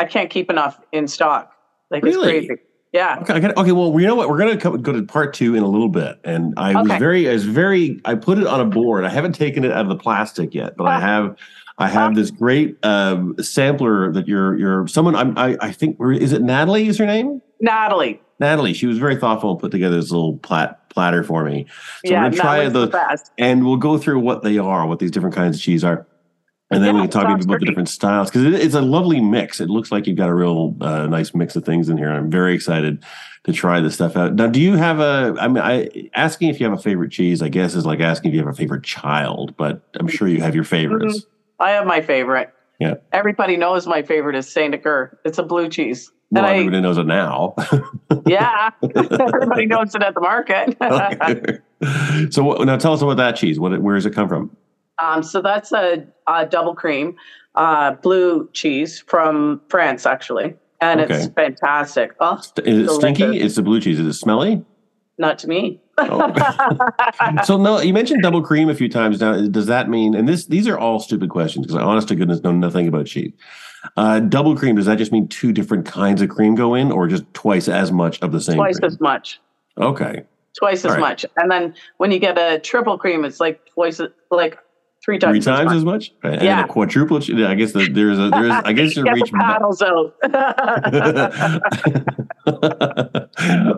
[0.00, 1.52] I can't keep enough in stock.
[1.90, 2.56] Like it's crazy.
[2.92, 3.18] Yeah.
[3.22, 3.72] Okay, okay.
[3.72, 4.28] Well, you know what?
[4.28, 7.28] We're gonna come, go to part two in a little bit, and I was very,
[7.28, 9.04] I was very, I put it on a board.
[9.04, 11.00] I haven't taken it out of the plastic yet, but I Ah.
[11.00, 11.36] have,
[11.78, 15.16] I have this great um, sampler that you're, you're someone.
[15.16, 16.86] I'm, I, I think, is it Natalie?
[16.86, 17.42] Is her name?
[17.60, 18.20] Natalie.
[18.38, 18.74] Natalie.
[18.74, 21.66] She was very thoughtful and put together this little plat platter for me.
[22.04, 25.10] So yeah, we're gonna try the and we'll go through what they are, what these
[25.10, 26.06] different kinds of cheese are.
[26.70, 29.60] And then we can talk about the different styles because it, it's a lovely mix.
[29.60, 32.10] It looks like you've got a real uh, nice mix of things in here.
[32.10, 33.04] I'm very excited
[33.44, 34.34] to try this stuff out.
[34.34, 35.36] Now, do you have a?
[35.38, 37.42] I mean, I asking if you have a favorite cheese.
[37.42, 40.40] I guess is like asking if you have a favorite child, but I'm sure you
[40.40, 41.26] have your favorites.
[41.64, 42.52] I have my favorite.
[42.78, 42.96] Yeah.
[43.12, 45.18] Everybody knows my favorite is Saint Agur.
[45.24, 46.12] It's a blue cheese.
[46.30, 47.54] Well, and I, everybody knows it now.
[48.26, 50.76] yeah, everybody knows it at the market.
[52.34, 53.58] so what, now, tell us about that cheese.
[53.58, 53.80] What?
[53.80, 54.54] Where does it come from?
[54.98, 57.16] um, so that's a, a double cream
[57.54, 62.12] uh, blue cheese from France, actually, and it's fantastic.
[62.20, 63.40] Oh, Is it stinky?
[63.40, 63.98] It's the blue cheese.
[63.98, 64.62] Is it smelly?
[65.18, 65.80] Not to me.
[65.98, 66.32] Oh.
[67.44, 69.46] so no, you mentioned double cream a few times now.
[69.46, 70.14] Does that mean?
[70.14, 73.06] And this, these are all stupid questions because I, honest to goodness, know nothing about
[73.06, 73.32] cheese.
[73.96, 74.76] Uh, double cream.
[74.76, 77.92] Does that just mean two different kinds of cream go in, or just twice as
[77.92, 78.56] much of the same?
[78.56, 78.90] Twice cream?
[78.90, 79.40] as much.
[79.78, 80.24] Okay.
[80.58, 81.00] Twice as right.
[81.00, 81.26] much.
[81.36, 84.00] And then when you get a triple cream, it's like twice,
[84.30, 84.58] like
[85.04, 85.32] three times.
[85.32, 85.76] Three as times much.
[85.76, 86.64] as much, and Yeah.
[86.64, 87.20] a quadruple.
[87.20, 88.50] ch- I guess that there's a there's.
[88.52, 89.30] I guess you reach.
[89.30, 90.14] the paddles out.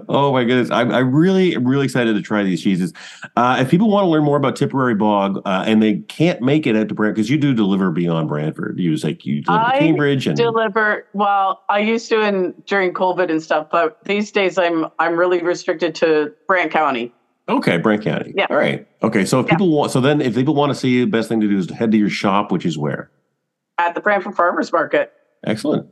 [0.08, 0.70] oh my goodness!
[0.70, 2.92] I'm, I'm really, really excited to try these cheeses.
[3.36, 6.66] Uh, if people want to learn more about Tipperary Bog uh, and they can't make
[6.66, 9.68] it out to Brantford, because you do deliver beyond Brantford, you like you deliver to
[9.76, 14.32] I Cambridge and deliver well i used to in during covid and stuff but these
[14.32, 17.12] days i'm i'm really restricted to brant county
[17.48, 18.32] okay, Brant County.
[18.36, 18.46] Yeah.
[18.50, 18.86] All right.
[19.02, 19.24] Okay.
[19.24, 19.50] So if Yeah.
[19.54, 21.66] people want, so then if people want to see you, best thing to do is
[21.68, 23.10] to head to your shop, which is where.
[23.78, 25.12] at the brantford farmers market
[25.46, 25.86] Excellent.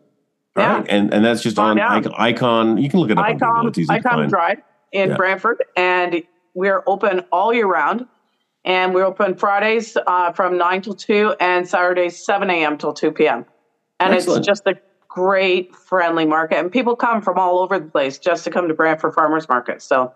[0.56, 0.76] All Yeah.
[0.78, 2.80] right, and and that's just on on Icomm, Icomm.
[2.82, 4.58] You can look it up on Icomm It's easy to Icomm drive
[4.92, 5.16] in Yeah.
[5.16, 6.22] brantford and
[6.54, 8.06] we're open all year round
[8.64, 13.10] and we're open fridays uh, from 9 till 2 and saturdays 7 a.m till 2
[13.12, 13.44] p.m
[14.00, 14.38] and Excellent.
[14.38, 14.74] it's just a
[15.08, 18.74] great friendly market and people come from all over the place just to come to
[18.74, 20.12] brantford farmers market so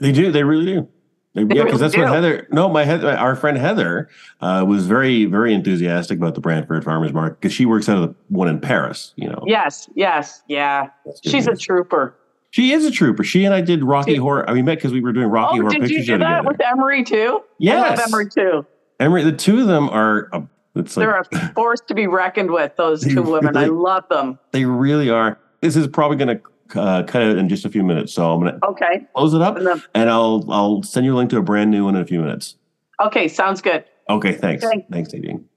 [0.00, 0.32] They do.
[0.32, 0.88] They really do.
[1.34, 2.08] They, yeah, because that's what.
[2.08, 2.48] Heather.
[2.50, 4.08] No, my Heather, our friend Heather,
[4.40, 8.08] uh, was very, very enthusiastic about the Brantford Farmers Market because she works out of
[8.08, 9.12] the one in Paris.
[9.16, 10.88] You know, yes yes yeah
[11.22, 12.16] she's a trooper
[12.50, 13.22] she is a trooper.
[13.22, 14.44] She and I did Rocky Horror.
[14.52, 16.38] We met because we were doing Rocky oh, Horror did Picture you Show do that
[16.38, 16.48] together.
[16.48, 17.42] with Emery too?
[17.58, 17.84] Yes.
[17.84, 18.66] I love Emery too.
[18.98, 20.28] Emery, the two of them are.
[20.32, 20.42] Uh,
[20.74, 22.76] it's like They're a force to be reckoned with.
[22.76, 24.38] Those two women, I love them.
[24.50, 25.38] they really are.
[25.60, 26.42] This is probably going to
[26.76, 29.42] uh, cut it in just a few minutes, so I'm going to Okay, close it
[29.42, 32.02] up and and I'll I'll send you a link to a brand new one in
[32.02, 32.56] a few minutes.
[33.04, 33.84] okay, sounds good.
[34.08, 34.64] Okay, thanks.
[34.64, 34.86] Okay.
[34.90, 35.48] Thanks, Nadine.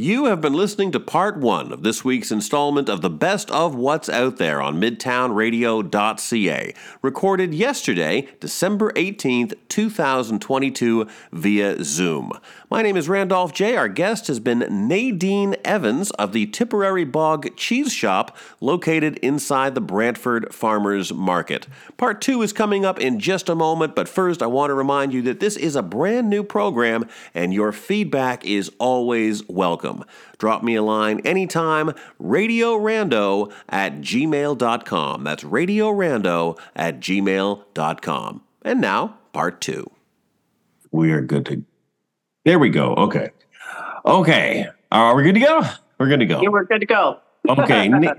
[0.00, 3.74] You have been listening to part one of this week's installment of the Best of
[3.74, 12.30] What's Out There on MidtownRadio.ca, recorded yesterday, December 18th, 2022, via Zoom.
[12.70, 13.74] My name is Randolph J.
[13.74, 19.80] Our guest has been Nadine Evans of the Tipperary Bog Cheese Shop, located inside the
[19.80, 21.66] Brantford Farmers Market.
[21.96, 25.12] Part two is coming up in just a moment, but first I want to remind
[25.12, 29.87] you that this is a brand new program and your feedback is always welcome.
[30.38, 35.24] Drop me a line anytime, radiorando at gmail.com.
[35.24, 38.42] That's radiorando at gmail.com.
[38.62, 39.90] And now, part two.
[40.90, 41.64] We are good to.
[42.44, 42.94] There we go.
[42.94, 43.30] Okay.
[44.04, 44.66] Okay.
[44.90, 45.62] Are we good to go?
[45.98, 47.20] We're good to go You were good to go.
[47.48, 48.14] okay, Na-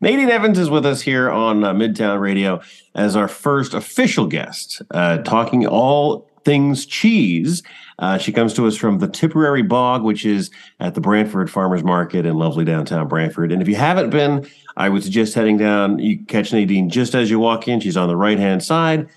[0.00, 2.60] Nadine Evans is with us here on uh, Midtown Radio
[2.94, 7.62] as our first official guest, uh, talking all things cheese.
[7.98, 10.50] Uh, she comes to us from the Tipperary Bog, which is
[10.80, 13.52] at the Brantford Farmers Market in lovely downtown Brantford.
[13.52, 15.98] And if you haven't been, I would suggest heading down.
[15.98, 17.80] You catch Nadine just as you walk in.
[17.80, 19.08] She's on the right hand side.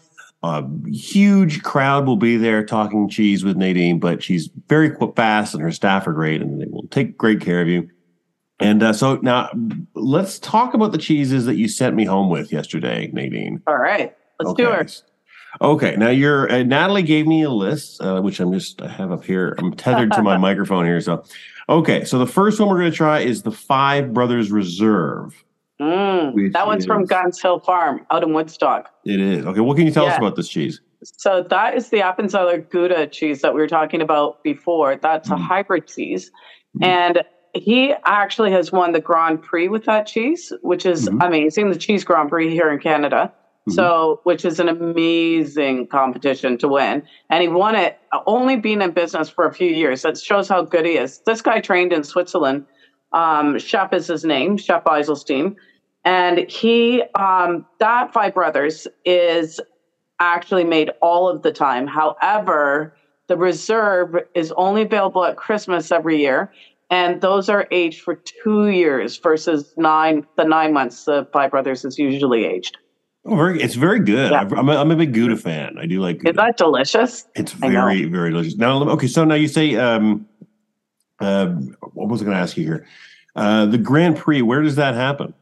[0.44, 5.64] A huge crowd will be there talking cheese with Nadine, but she's very fast and
[5.64, 7.90] her staff are great and they will take great care of you.
[8.60, 9.50] And uh, so now
[9.96, 13.62] let's talk about the cheeses that you sent me home with yesterday, Nadine.
[13.68, 14.88] All right, let's do Okay.
[15.62, 19.12] Okay, now you're uh, Natalie gave me a list, uh, which I'm just I have
[19.12, 19.56] up here.
[19.58, 21.24] I'm tethered to my microphone here, so
[21.68, 25.44] Okay, so the first one we're going to try is the Five Brothers Reserve.
[25.82, 28.92] Mm, that one's from is- Gunn's Hill Farm out in Woodstock.
[29.04, 29.46] It is.
[29.46, 30.80] Okay, what can you tell us about this cheese?
[31.04, 34.96] So that is the Appenzeller Gouda cheese that we were talking about before.
[34.96, 35.40] That's a Mm.
[35.42, 36.32] hybrid cheese.
[36.80, 36.86] Mm.
[36.86, 41.26] And he actually has won the Grand Prix with that cheese, which is Mhm.
[41.26, 41.70] amazing.
[41.72, 43.32] The Cheese Grand Prix here in Canada.
[43.68, 43.74] Mhm.
[43.74, 47.04] So, which is an amazing competition to win.
[47.30, 47.98] And he won it
[48.28, 50.04] only being in business for a few years.
[50.04, 51.20] That shows how good he is.
[51.26, 52.66] This guy trained in Switzerland.
[53.14, 55.56] Um, Shep is his name, Shep Ysselstein.
[56.04, 59.60] And he, um, that Five Brothers is
[60.20, 61.88] actually made all of the time.
[61.88, 62.96] However,
[63.28, 66.52] the reserve is only available at Christmas every year.
[66.92, 71.84] And those are aged for two years versus nine, the nine months the Five Brothers
[71.84, 72.78] is usually aged.
[73.26, 73.62] Oh, very.
[73.62, 74.32] It's very good.
[74.32, 74.42] Yeah.
[74.56, 75.78] I'm, a, I'm a big Gouda fan.
[75.80, 76.22] I do like.
[76.28, 77.26] Is that delicious?
[77.36, 78.56] It's very, very delicious.
[78.56, 80.28] Now, okay, so now you say, um,
[81.20, 82.86] um, what was I going to ask you here?
[83.36, 84.42] Uh, the Grand Prix.
[84.44, 85.34] Where does that happen?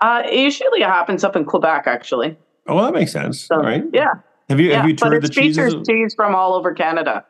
[0.00, 2.36] Uh, it usually happens up in Quebec, actually.
[2.66, 3.40] Oh, well, that makes sense.
[3.42, 3.84] So, right.
[3.92, 4.14] Yeah,
[4.48, 4.78] Have you yeah.
[4.80, 5.74] have you toured the cheeses?
[5.74, 7.24] of- cheese from all over Canada.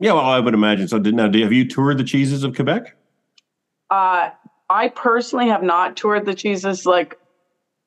[0.00, 0.88] yeah, well, I would imagine.
[0.88, 2.96] So, did, now, do, have you toured the cheeses of Quebec?
[3.90, 4.30] Uh,
[4.70, 7.18] I personally have not toured the cheeses like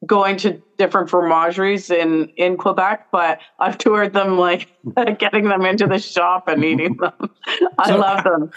[0.05, 4.67] going to different fromageries in in Quebec, but I've toured them like
[5.19, 7.13] getting them into the shop and eating them.
[7.77, 8.51] I So- love them.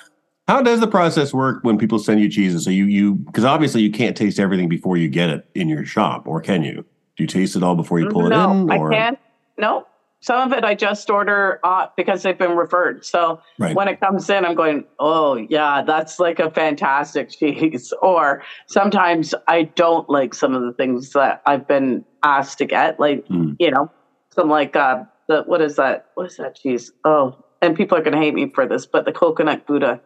[0.48, 2.64] How does the process work when people send you cheeses?
[2.64, 5.85] So you you because obviously you can't taste everything before you get it in your
[5.85, 6.85] shop, or can you?
[7.16, 8.70] Do you taste it all before you pull no, it in?
[8.70, 9.18] Or I can't.
[9.59, 9.87] No,
[10.20, 13.05] some of it I just order uh, because they've been referred.
[13.05, 13.76] So right?
[13.76, 17.92] when it comes in, I'm going, oh, yeah, that's like a fantastic cheese.
[18.02, 22.98] Or sometimes I don't like some of the things that I've been asked to get,
[22.98, 23.57] like, Mm.
[23.59, 23.90] you know,
[24.35, 26.07] some like, uh, the, what is that?
[26.14, 26.92] What is that cheese?
[27.05, 30.00] Oh, and people are going to hate me for this, but the coconut Gouda.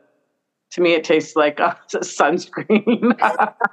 [0.72, 3.18] To me, it tastes like uh, sunscreen.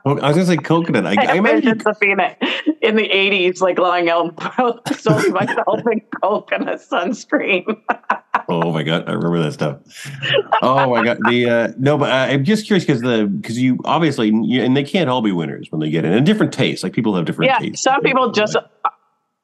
[0.04, 1.06] Well, I was gonna say coconut.
[1.06, 1.78] I, I I imagine.
[1.78, 2.36] Safina
[2.82, 4.34] in the 80s, like lying out
[4.96, 7.80] soaking myself in coconut sunscreen.
[8.50, 9.78] Oh my god, I remember that stuff.
[10.64, 13.78] Oh my god, the uh, no, but uh, I'm just curious because the because you
[13.86, 16.84] obviously you, and they can't all be winners when they get in, and different tastes.
[16.84, 17.84] Like people have different yeah, tastes.
[17.84, 18.62] some people just uh,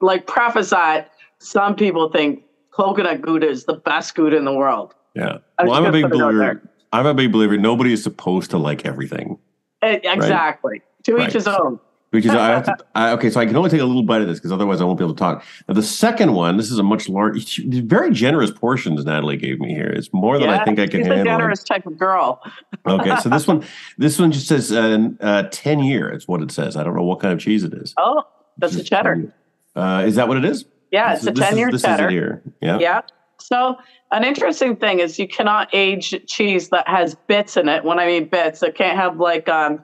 [0.01, 1.11] like preface that.
[1.37, 4.95] Some people think coconut Gouda is the best Gouda in the world.
[5.13, 5.37] yeah.
[5.59, 6.61] I Well, I'm a big it believer.
[6.93, 7.57] I'm a big believer.
[7.57, 9.37] Nobody is supposed to like everything.
[9.81, 10.81] Exactly.
[11.03, 11.27] To Right.
[11.27, 11.79] each his own.
[12.11, 14.21] Which is I have to, I, okay, so I can only take a little bite
[14.21, 15.43] of this because otherwise I won't be able to talk.
[15.67, 19.73] Now the second one, this is a much larger, very generous portions Natalie gave me
[19.73, 19.87] here.
[19.87, 21.25] It's more than I think I can She's a handle.
[21.33, 22.39] generous type of girl.
[22.85, 23.63] Okay, so this one,
[23.97, 26.07] this one just says uh, uh, ten year.
[26.11, 26.77] It's what it says.
[26.77, 27.95] I don't know what kind of cheese it is.
[27.97, 28.21] Oh,
[28.59, 29.33] that's a cheddar.
[29.75, 30.65] Uh, is that what it is?
[30.91, 32.41] Yeah, This it's a is- 10 year cheddar.
[32.45, 32.51] Is.
[32.61, 32.77] Yeah.
[32.77, 33.01] Yeah.
[33.43, 33.77] So
[34.11, 37.83] an interesting thing is you cannot age cheese that has bits in it.
[37.83, 39.83] When I mean bits, it can't have like um,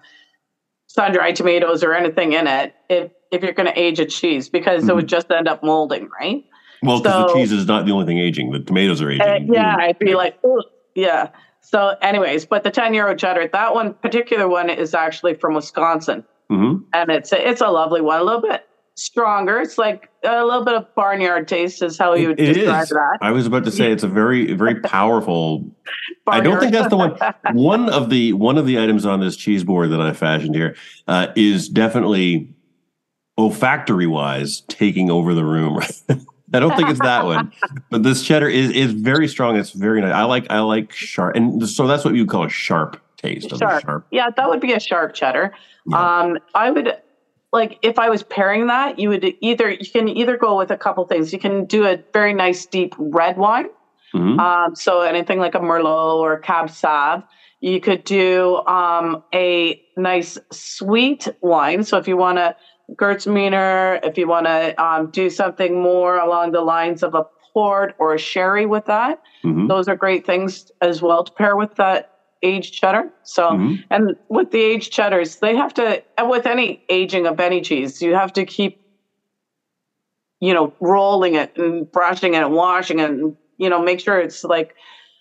[0.88, 2.74] sun dried tomatoes or anything in it.
[2.90, 6.10] If if you're going to age a cheese, because it would just end up molding,
[6.20, 6.44] right?
[6.82, 8.52] Well, because the cheese is not the only thing aging.
[8.52, 9.52] The tomatoes are aging.
[9.52, 10.64] Uh, yeah, I'd be like, "Ugh."
[10.96, 11.30] yeah.
[11.62, 16.24] So, anyways, but the 10 euro cheddar, that one particular one is actually from Wisconsin,
[16.50, 18.64] hmm and it's a, it's a lovely one, a little bit
[19.00, 19.60] stronger.
[19.60, 22.90] It's like a little bit of barnyard taste, is how you would It describe is.
[22.90, 23.18] that.
[23.22, 25.66] I was about to say it's a very, very powerful
[26.28, 27.18] I don't think that's the one.
[27.54, 30.76] One of the one of the items on this cheese board that I fashioned here
[31.08, 32.54] uh, is definitely
[33.38, 35.80] olfactory wise taking over the room.
[36.54, 37.52] I don't think it's that one,
[37.90, 39.56] but this cheddar is is very strong.
[39.56, 40.14] It's very nice.
[40.14, 43.52] I like I like sharp, and so that's what you call a sharp taste.
[43.52, 43.84] Of Sharp.
[43.84, 44.08] sharp.
[44.12, 45.54] Yeah, that would be a sharp cheddar.
[45.88, 46.20] Yeah.
[46.20, 46.96] Um, I would
[47.52, 50.78] like if I was pairing that, you would either you can either go with a
[50.78, 51.34] couple things.
[51.34, 53.68] You can do a very nice deep red wine.
[54.16, 54.40] Mhm.
[54.40, 57.24] Um, so anything like a Merlot or Cab Sauv.
[57.62, 61.84] You could do um, a nice sweet wine.
[61.84, 62.56] So if you want to
[63.00, 67.94] Gewürztraminer, if you want to um, do something more along the lines of a port
[68.00, 69.68] or a sherry with that, Mhm.
[69.68, 72.06] those are great things as well to pair with that
[72.44, 73.12] aged cheddar.
[73.24, 73.84] So Mhm.
[73.90, 78.02] and with the aged cheddars, they have to, and with any aging of any cheese,
[78.02, 78.78] you have to keep,
[80.40, 84.20] you know, rolling it and brushing it and washing it, and you know, make sure
[84.20, 84.74] it's like,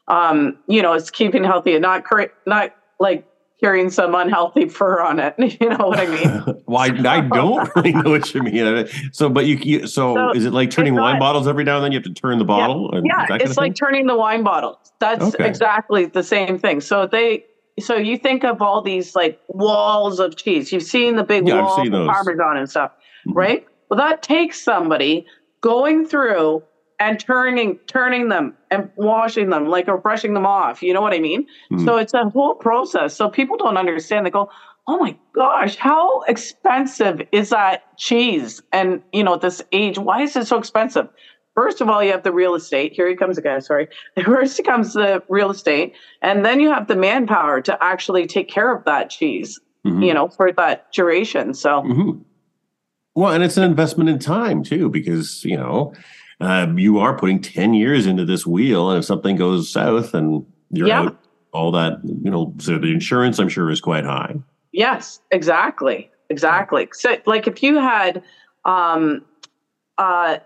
[0.09, 3.25] um, you know, it's keeping healthy and not cur- not like
[3.61, 5.35] carrying some unhealthy fur on it.
[5.61, 6.63] You know what I mean?
[6.67, 8.87] well, I, I don't really know what you mean.
[9.13, 11.77] So, but you, you so, So, is it like turning wine not- bottles every now
[11.77, 11.93] and then?
[11.93, 12.91] You have to turn the bottle.
[12.93, 13.75] and yeah, kind it's like thing?
[13.75, 14.79] turning the wine bottle.
[15.01, 15.47] That's Okay.
[15.47, 16.81] exactly the same thing.
[16.81, 17.45] So they.
[17.81, 20.73] So you think of all these like walls of cheese.
[20.73, 21.93] You've seen the big Yeah, walls of.
[21.93, 22.91] Parmesan and stuff.
[23.27, 23.35] Mhm.
[23.35, 23.67] right?
[23.89, 25.27] Well, that takes somebody
[25.61, 26.63] going through
[27.01, 30.83] and turning turning them and washing them like or brushing them off.
[30.83, 31.47] You know what I mean?
[31.73, 31.85] Mhm.
[31.85, 33.15] So it's a whole process.
[33.17, 34.27] So people don't understand.
[34.27, 34.51] They go,
[34.87, 40.23] "Oh my gosh, how expensive is that cheese?" And you know, at this age, why
[40.23, 41.09] is it so expensive?
[41.55, 42.93] First of all, you have the real estate.
[42.93, 43.61] Here he comes again.
[43.61, 43.89] Sorry.
[44.25, 48.75] First comes the real estate, and then you have the manpower to actually take care
[48.75, 49.61] of that cheese.
[49.87, 50.05] Mhm.
[50.07, 51.55] You know, for that duration.
[51.55, 52.25] So Mhm.
[53.15, 55.93] Well, and it's an investment in time too, because you know
[56.41, 60.45] um, you are putting ten years into this wheel, and if something goes south and
[60.71, 61.03] you're Yeah.
[61.03, 61.19] out,
[61.53, 64.37] all that you know, so the insurance I'm sure is quite high.
[64.73, 66.11] Yes, exactly.
[66.31, 66.89] Exactly.
[66.93, 68.23] So like if you had
[68.65, 69.25] um
[69.97, 70.39] uh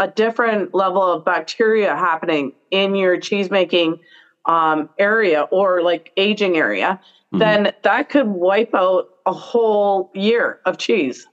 [0.00, 3.98] a different level of bacteria happening in your cheese making
[4.46, 7.00] um area or like aging area,
[7.32, 7.38] Mhm.
[7.40, 11.26] then that could wipe out a whole year of cheese.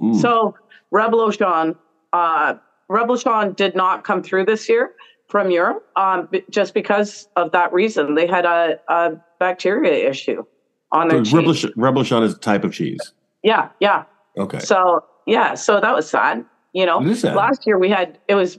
[0.00, 0.14] Mm.
[0.14, 0.54] So
[0.94, 1.76] Reblochon
[2.12, 2.54] uh
[2.90, 4.92] Reblochon did not come through this year
[5.28, 8.14] from Europe um just because of that reason.
[8.16, 10.44] They had a, a bacteria issue
[10.92, 11.64] on their So cheese.
[11.64, 13.12] Reblochon Reblochon is a type of cheese.
[13.42, 14.04] Yeah, yeah.
[14.38, 14.58] Okay.
[14.58, 16.44] So yeah, so that was sad.
[16.72, 17.36] You know, sad.
[17.36, 18.58] last year we had it was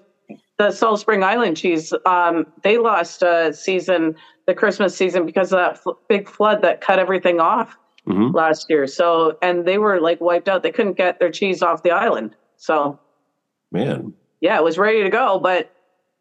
[0.57, 1.93] the Salt Spring Island cheese.
[2.05, 4.15] Um, they lost a season,
[4.47, 7.77] the Christmas season, because of that fl- big flood that cut everything off
[8.07, 8.33] Mhm.
[8.33, 8.87] last year.
[8.87, 10.63] So and they were like wiped out.
[10.63, 12.35] They couldn't get their cheese off the island.
[12.57, 12.97] So
[13.73, 15.71] Man, yeah, it was ready to go, but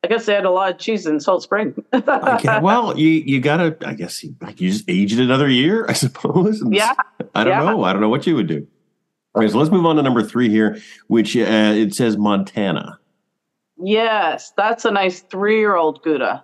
[0.05, 1.75] I guess they had a lot of cheese in Salt Spring.
[1.93, 3.77] Can't, well, you you gotta.
[3.85, 6.63] I guess you, like you just age it another year, I suppose.
[6.71, 6.95] Yeah,
[7.35, 7.65] I don't yeah.
[7.71, 7.83] know.
[7.85, 8.67] I don't know what you would do.
[9.37, 11.41] Okay, so let's move on to number three here, which uh,
[11.75, 12.99] it says Montana.
[13.79, 16.43] yes, that's a nice three-year-old Gouda,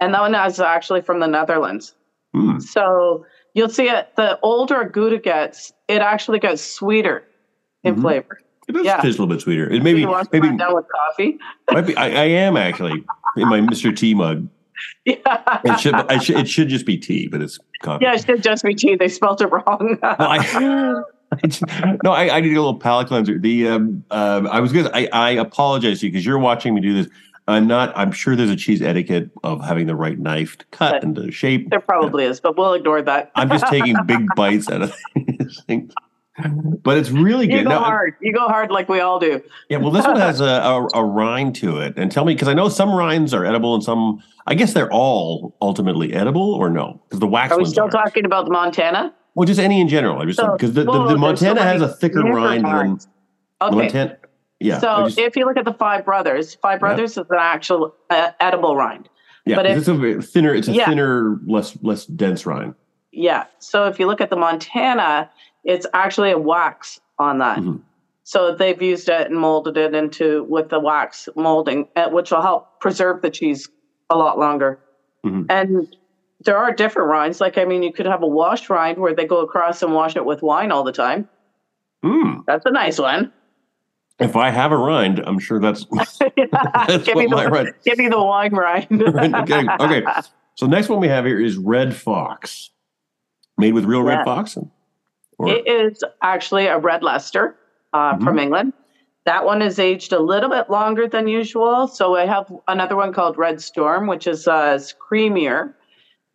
[0.00, 1.94] and that one is actually from the Netherlands.
[2.34, 2.58] Hmm.
[2.60, 4.14] So you'll see it.
[4.16, 7.24] The older a Gouda gets, it actually gets sweeter
[7.82, 8.02] in Mhm.
[8.02, 8.40] flavor.
[8.70, 8.96] It does Yeah.
[9.00, 9.68] taste a little bit sweeter.
[9.70, 11.38] It maybe maybe down with coffee?
[11.72, 11.96] might be.
[11.96, 13.04] I, I am actually
[13.36, 13.94] in my Mr.
[13.96, 14.48] T mug.
[15.04, 15.76] It Yeah.
[15.76, 18.04] should, I should it should just be tea, but it's coffee.
[18.04, 18.94] yeah, it should just be tea.
[18.96, 19.98] They spelled it wrong.
[20.02, 21.02] No, I,
[21.32, 21.62] I just-
[22.02, 23.38] no, I, I need a little palate cleanser.
[23.38, 24.90] The um, uh, I was gonna.
[24.94, 27.12] I, I apologize to you because you're watching me do this.
[27.48, 27.92] I'm not.
[27.96, 31.16] I'm sure there's a cheese etiquette of having the right knife to cut But- and
[31.16, 31.68] the shape.
[31.70, 33.32] there probably is, but we'll ignore that.
[33.34, 34.94] I'm just taking big bites out of
[35.66, 35.92] things.
[36.82, 37.58] But it's really good.
[37.58, 38.14] You go Now, hard.
[38.20, 39.42] You go hard like we all do.
[39.68, 41.94] yeah, well, this one has a, a, a rind to it.
[41.96, 44.90] And tell me, because I know some rinds are edible and some, I guess they're
[44.92, 47.02] all ultimately edible or no?
[47.08, 47.92] Because the wax Are we ones still aren't.
[47.92, 49.14] talking about the Montana?
[49.34, 50.20] Well, just any in general.
[50.20, 52.96] I just So- because the, the, well, the so Montana has a thicker rind than
[52.96, 53.76] the Okay.
[53.76, 54.16] Montana.
[54.58, 54.78] Yeah.
[54.78, 58.30] So just- if you look at the Five Brothers, Five Brothers is an actual uh,
[58.40, 59.08] edible rind.
[59.44, 60.54] yeah, but if- it's a thinner.
[60.54, 60.86] It's a Yeah.
[60.86, 62.74] thinner, less less dense rind.
[63.12, 63.44] Yeah.
[63.58, 65.30] So if you look at the Montana,
[65.64, 67.58] it's actually a wax on that.
[67.58, 67.80] Mhm.
[68.24, 72.42] So they've used it and molded it into with the wax molding, uh, which will
[72.42, 73.68] help preserve the cheese
[74.08, 74.78] a lot longer.
[75.24, 75.46] Mhm.
[75.50, 75.96] And
[76.44, 77.40] there are different rinds.
[77.40, 80.16] Like I mean, you could have a washed rind where they go across and wash
[80.16, 81.28] it with wine all the time.
[82.04, 82.44] Mm.
[82.46, 83.32] That's a nice one.
[84.18, 86.18] If I have a rind, I'm sure that's That's
[87.04, 87.72] give, me the, rind.
[87.84, 89.02] give me the wine rind.
[89.02, 89.66] okay.
[89.80, 90.02] Okay.
[90.54, 92.70] So next one we have here is Red Fox,
[93.58, 94.16] made with real Yeah.
[94.16, 94.56] red fox.
[95.40, 97.56] Or, It is actually a red Leicester
[97.92, 98.24] uh, Mhm.
[98.24, 98.72] from England.
[99.26, 101.86] That one is aged a little bit longer than usual.
[101.88, 104.78] So I have another one called Red Storm, which is uh,
[105.10, 105.74] creamier.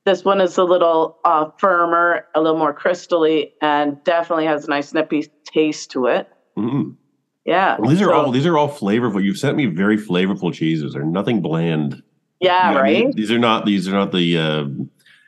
[0.06, 4.70] This one is a little uh, firmer, a little more crystally, and definitely has a
[4.70, 6.28] nice nippy taste to it.
[6.58, 6.95] Mm.
[7.43, 7.78] Yeah.
[7.80, 9.24] Well, these are so- all these are all flavorful.
[9.24, 10.93] You've sent me very flavorful cheeses.
[10.93, 12.01] They're nothing bland.
[12.39, 13.12] Yeah, You know, right.
[13.14, 14.38] These are not these are not the.
[14.38, 14.66] Uh,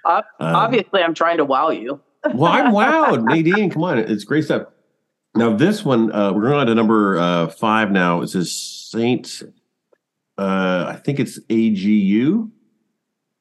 [0.05, 1.99] uh, Obviously, I'm trying to wow you.
[2.33, 3.69] Well, I'm wowed, Nadine.
[3.69, 4.67] Come on, it's great stuff.
[5.35, 8.21] Now this one, uh, we're going on to number uh, five now.
[8.21, 9.43] It says Saint.
[10.37, 12.49] Uh, I think it's AGU.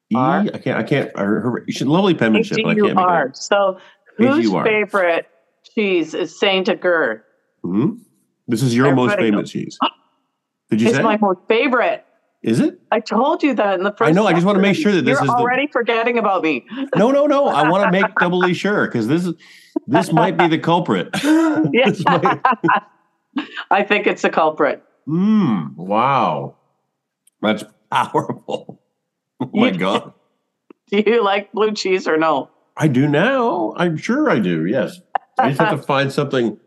[0.09, 0.15] E?
[0.15, 0.39] R.
[0.53, 0.77] I can't.
[0.77, 1.11] I can't.
[1.15, 3.35] I her, she- lovely penmanship, but I can't make.
[3.35, 3.77] So,
[4.17, 4.63] whose H-E-U-R.
[4.63, 5.27] favorite
[5.75, 7.23] cheese is Saint Agur?
[7.65, 7.99] Mhm.
[8.47, 9.77] This is your most Everybody famous cheese.
[10.69, 11.03] Did you It's say?
[11.03, 12.05] my most favorite.
[12.47, 12.79] Is it?
[12.91, 14.07] I told you that in the first.
[14.07, 16.65] I know, I just wanna make sure that this is the- already forgetting about me.
[16.95, 17.47] No, no, no.
[17.47, 19.33] I want to make doubly sure because this is
[19.85, 21.09] this might be the culprit.
[21.23, 21.89] Yeah.
[21.89, 22.39] This might-
[23.71, 24.81] I think it's a culprit.
[25.07, 26.55] Mm, wow,
[27.41, 28.81] that's powerful.
[29.41, 30.13] Oh my You- god,
[30.89, 32.49] Do you like blue cheese or no?
[32.77, 33.73] I do now.
[33.75, 34.65] I'm sure I do.
[34.67, 35.01] Yes,
[35.37, 36.57] I just have to find something.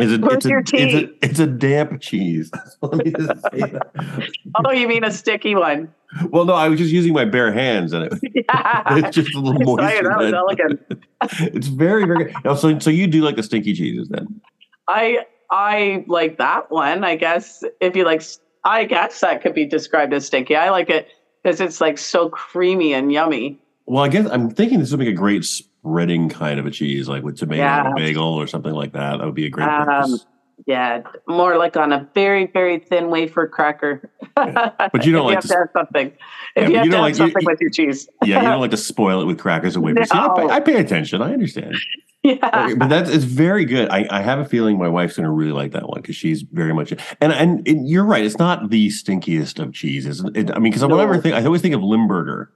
[0.00, 0.20] Is it?
[0.20, 2.50] Where's It's a, it's a it's a damp cheese.
[2.82, 4.30] Let me just say that.
[4.64, 5.92] Oh, you mean a sticky one?
[6.30, 8.82] Well, no, I was just using my bare hands, and it, Yeah.
[8.96, 10.02] it's just a little I saw you.
[10.02, 10.08] moisture.
[10.08, 10.80] That was elegant.
[11.54, 12.58] It's very, very good.
[12.58, 14.40] So, so you do like the stinky cheeses then?
[14.88, 15.18] I
[15.50, 17.04] I like that one.
[17.04, 18.22] I guess if you like
[18.64, 20.56] I guess that could be described as stinky.
[20.56, 21.08] I like it
[21.42, 23.58] because it's like so creamy and yummy.
[23.86, 25.44] Well, I guess I'm thinking this would make a great
[25.80, 27.92] spreading kind of a cheese, like with tomato Yeah.
[27.96, 29.18] bagel or something like that.
[29.18, 30.18] That would be a great Um.
[30.66, 34.10] Yeah, more like on a very, very thin wafer cracker.
[34.36, 36.06] But you don't like have to to have something.
[36.08, 36.14] If
[36.54, 38.08] but you you have to don't have like- you- something you- with your cheese.
[38.24, 40.10] Yeah, you don't like to spoil it with crackers and wafers.
[40.10, 41.22] See, I, pay, I pay attention.
[41.22, 41.76] I understand.
[42.22, 42.34] yeah.
[42.64, 43.88] Okay, but that's it's very good.
[43.88, 46.42] I, I have a feeling my wife's going to really like that one because she's
[46.42, 48.24] very much and and it, you're right.
[48.24, 50.22] It's not the stinkiest of cheeses.
[50.34, 50.88] It, I mean, because No.
[50.88, 52.50] whenever I think, I always think of Limburger.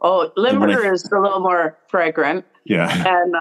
[0.00, 2.44] Oh, Limburger is a little more fragrant.
[2.68, 3.40] Yeah, and uh,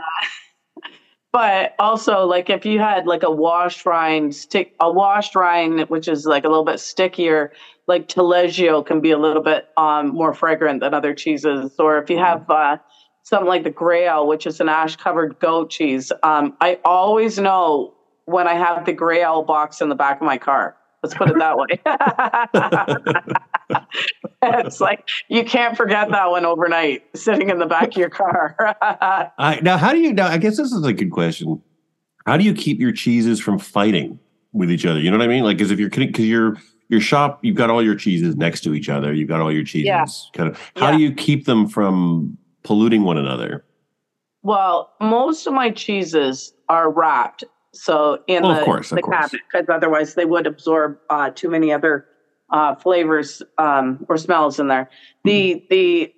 [1.34, 6.08] but also like if you had like a washed rind stick a washed rind which
[6.08, 7.52] is like a little bit stickier
[7.88, 11.74] like taleggio can be a little bit um more fragrant than other cheeses.
[11.78, 12.78] Or if you have uh
[13.24, 17.38] something like the Grey Owl which is an ash covered goat cheese um i always
[17.38, 17.94] know
[18.26, 20.77] when i have the Grey Owl box in the back of my car
[21.08, 21.80] let's put it that way
[24.44, 28.56] it's like you can't forget that one overnight sitting in the back of your car
[29.38, 30.14] I, now how do you?
[30.14, 31.62] Now I guess this is a good question.
[32.26, 34.20] How do you keep your cheeses from fighting
[34.52, 35.00] with each other?
[35.00, 35.44] You know what I mean?
[35.44, 36.58] Like, because if you're because your
[36.90, 39.14] your shop, you've got all your cheeses next to each other.
[39.14, 40.06] You've got all your cheeses Yeah.
[40.34, 40.72] kind of.
[40.76, 43.66] How do you keep them from polluting one another?
[44.44, 47.44] Well, most of my cheeses are wrapped,
[47.74, 51.50] so in Well, of the, course, the cabinet, because otherwise they would absorb uh, too
[51.50, 52.06] many other
[52.52, 54.90] uh, flavors um, or smells in there.
[55.24, 55.66] The Mm-hmm.
[55.70, 56.14] the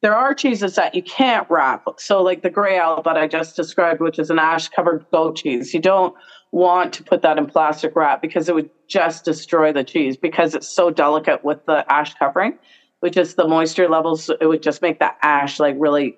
[0.00, 1.84] there are cheeses that you can't wrap.
[1.98, 5.36] So, like the Grey Owl that I just described, which is an ash covered goat
[5.36, 6.14] cheese, you don't
[6.52, 10.54] want to put that in plastic wrap because it would just destroy the cheese because
[10.54, 12.56] it's so delicate with the ash covering,
[13.00, 14.30] which is the moisture levels.
[14.40, 16.16] It would just make the ash like really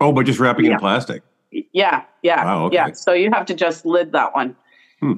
[0.00, 0.74] Oh, but just wrapping it Yeah.
[0.74, 1.22] in plastic.
[1.50, 2.74] Yeah, yeah, Wow, okay.
[2.74, 2.92] yeah.
[2.92, 4.54] So you have to just lid that one.
[5.00, 5.12] Hmm.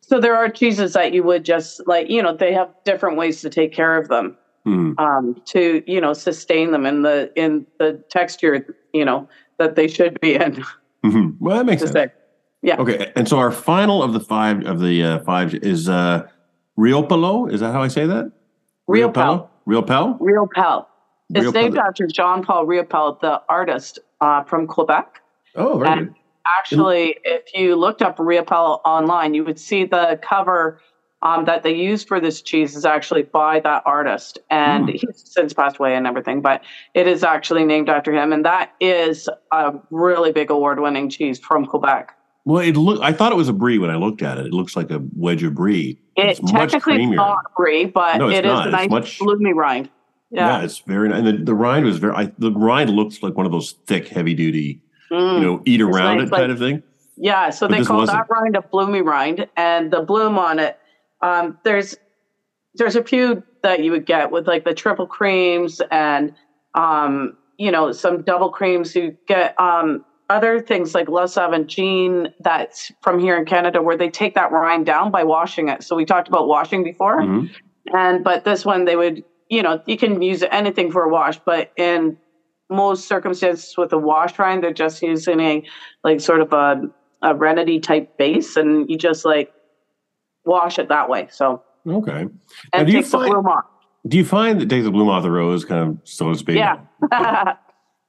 [0.00, 3.40] So there are cheeses that you would just like, you know, they have different ways
[3.42, 4.92] to take care of them, Hmm.
[4.98, 9.86] um, to you know sustain them in the in the texture, you know, that they
[9.88, 10.64] should be in.
[11.04, 11.36] Mhm.
[11.40, 11.92] Well, that makes sense.
[11.92, 12.08] say,
[12.68, 16.26] Okay, and so our final of the five of the uh, five is uh,
[16.76, 17.52] Riopolo.
[17.52, 18.32] Is that how I say that?
[18.88, 19.48] Riopelle.
[19.68, 20.16] Riopelle.
[20.20, 20.88] Real Pell.
[21.30, 21.52] It's Riopelle.
[21.54, 25.20] named after John Paul Riopelle, the artist uh, from Quebec.
[25.58, 26.14] Oh, very And good.
[26.58, 30.80] actually, if you looked up Riopelle online, you would see the cover
[31.20, 34.90] um, that they used for this cheese is actually by that artist, and Hmm.
[34.92, 36.40] he's since passed away and everything.
[36.40, 36.62] But
[36.94, 41.66] it is actually named after him, and that is a really big award-winning cheese from
[41.66, 42.14] Quebec.
[42.44, 43.00] Well, it look.
[43.02, 44.46] I thought it was a brie when I looked at it.
[44.46, 45.98] It looks like a wedge of brie.
[46.16, 47.10] It It's much technically creamier.
[47.10, 49.90] is not brie, but No, it's it is a nice much- bloomy rind.
[50.30, 51.18] Yeah, Yeah, it's very nice.
[51.18, 52.14] And the, the rind was very.
[52.14, 54.82] I, the rind looks like one of those thick, heavy duty.
[55.10, 55.34] Mm.
[55.34, 56.82] You know, eat around nice, it like- kind of thing.
[57.20, 60.78] Yeah, so But they call that rind a bloomy rind, and the bloom on it.
[61.20, 61.96] Um, there's
[62.74, 66.32] there's a few that you would get with like the triple creams and
[66.74, 68.94] um, you know some double creams.
[68.94, 74.10] You get um, other things like La Sauvagine that's from here in Canada, where they
[74.10, 75.82] take that rind down by washing it.
[75.82, 77.50] So we talked about washing before, Mhm.
[77.92, 81.38] and but this one they would you know you can use anything for a wash,
[81.40, 82.16] but in
[82.70, 85.62] most circumstances with a wash rind, they're just using a
[86.04, 86.82] like sort of a
[87.22, 89.52] a renity type base, and you just like
[90.44, 91.28] wash it that way.
[91.30, 92.26] So Okay.
[92.72, 93.64] And do you take the find- bloom off.
[94.06, 96.56] Do you find that takes the bloom off the rose, kind of so to speak?
[96.56, 96.78] Yeah.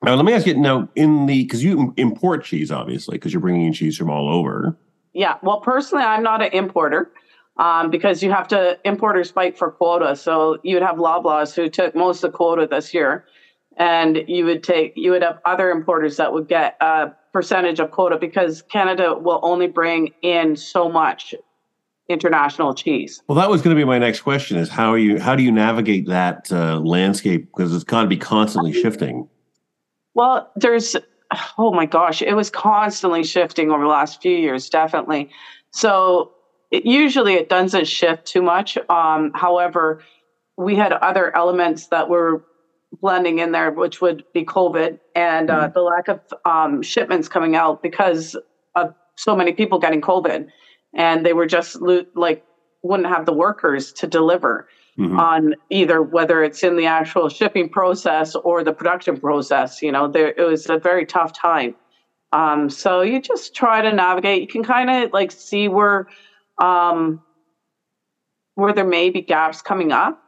[0.01, 0.55] Now, let me ask you.
[0.55, 4.29] Now, in the because you import cheese, obviously, because you're bringing in cheese from all
[4.33, 4.77] over.
[5.11, 5.35] yeah.
[5.43, 7.11] Well, personally, I'm not an importer.
[7.57, 10.15] Um, because you have to importers fight for quota.
[10.15, 13.25] So you would have Loblaws who took most of the quota this year,
[13.79, 17.91] and you would take you would have other importers that would get a percentage of
[17.91, 21.33] quota because Canada will only bring in so much
[22.09, 23.21] international cheese.
[23.27, 25.43] Well, that was going to be my next question: is how are you how do
[25.43, 29.27] you navigate that uh, landscape because it's got to be constantly shifting.
[30.15, 30.95] Well, there's,
[31.57, 35.29] oh my gosh, it was constantly shifting over the last few years, definitely.
[35.71, 36.33] So
[36.71, 38.77] it, usually it doesn't shift too much.
[38.89, 40.03] Um, however,
[40.57, 42.43] we had other elements that were
[43.01, 47.55] blending in there, which would be COVID and uh, the lack of um, shipments coming
[47.55, 48.35] out because
[48.75, 50.47] of so many people getting COVID.
[50.93, 52.43] And they were just lo- like,
[52.81, 54.67] wouldn't have the workers to deliver
[54.97, 55.17] Mhm.
[55.17, 59.81] on either whether it's in the actual shipping process or the production process.
[59.81, 61.75] You know, there it was a very tough time.
[62.33, 64.41] Um, so you just try to navigate.
[64.41, 66.07] You can kind of like see where
[66.61, 67.21] um,
[68.55, 70.21] where there may be gaps coming up.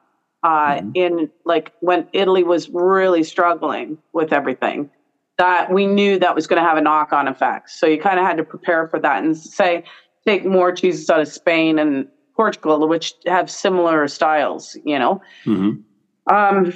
[0.43, 0.91] Uh, Mhm.
[0.95, 4.89] In like when Italy was really struggling with everything,
[5.37, 7.69] that we knew that was going to have a knock on effect.
[7.69, 9.83] So you kind of had to prepare for that and say,
[10.25, 14.75] take more cheeses out of Spain and Portugal, which have similar styles.
[14.83, 15.21] You know.
[15.45, 16.33] Mm-hmm.
[16.33, 16.73] Um.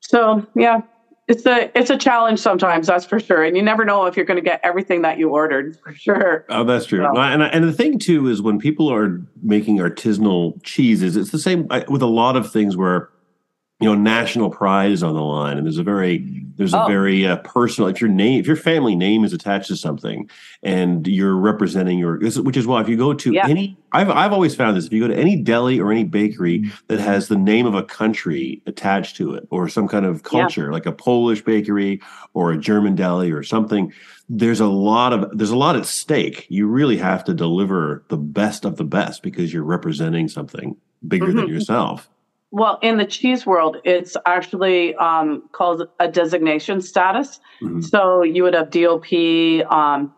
[0.00, 0.82] So yeah,
[1.26, 2.86] it's a it's a challenge sometimes.
[2.86, 5.30] That's for sure, and you never know if you're going to get everything that you
[5.30, 5.78] ordered.
[5.82, 6.44] For sure.
[6.50, 7.00] Oh, that's true.
[7.00, 11.38] Well, and and the thing too is when people are making artisanal cheeses, it's the
[11.38, 13.08] same with a lot of things where
[13.80, 16.86] you know national pride is on the line and there's a very there's a oh.
[16.86, 20.30] very uh, personal if your name if your family name is attached to something
[20.62, 23.46] and you're representing your which is why if you go to yeah.
[23.48, 26.70] any I've I've always found this if you go to any deli or any bakery
[26.86, 30.66] that has the name of a country attached to it or some kind of culture
[30.66, 30.72] yeah.
[30.72, 32.00] like a Polish bakery
[32.32, 33.92] or a German deli or something
[34.28, 38.16] there's a lot of there's a lot at stake you really have to deliver the
[38.16, 41.38] best of the best because you're representing something bigger mm-hmm.
[41.38, 42.08] than yourself
[42.54, 47.40] well, in the cheese world, it's actually um, called a designation status.
[47.60, 47.80] Mm-hmm.
[47.80, 49.12] So you would have DOP,
[49.72, 50.14] um,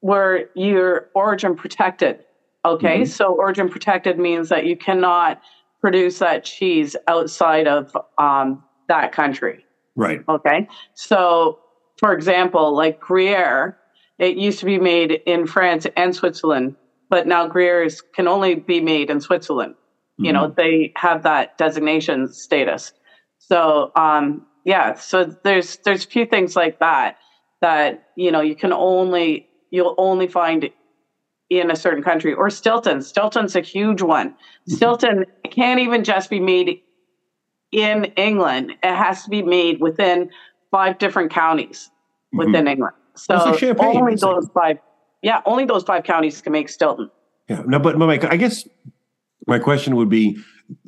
[0.00, 2.18] where you're origin protected.
[2.66, 3.04] Okay, mm-hmm.
[3.06, 5.40] so origin protected means that you cannot
[5.80, 9.64] produce that cheese outside of um, that country.
[9.96, 10.20] Right.
[10.28, 10.68] Okay.
[10.92, 11.60] So,
[11.96, 13.78] for example, like Gruyere,
[14.18, 16.76] it used to be made in France and Switzerland,
[17.08, 19.76] but now Gruyere can only be made in Switzerland
[20.20, 20.60] you know mm-hmm.
[20.60, 22.92] they have that designation status
[23.38, 27.16] so um yeah so there's there's a few things like that
[27.60, 30.68] that you know you can only you'll only find
[31.48, 34.74] in a certain country or stilton stilton's a huge one mm-hmm.
[34.74, 36.80] stilton can't even just be made
[37.72, 40.30] in england it has to be made within
[40.70, 41.90] five different counties
[42.32, 42.68] within mm-hmm.
[42.68, 44.78] england so only those five
[45.22, 47.10] yeah only those five counties can make stilton
[47.48, 48.66] yeah no but, but i guess
[49.46, 50.38] my question would be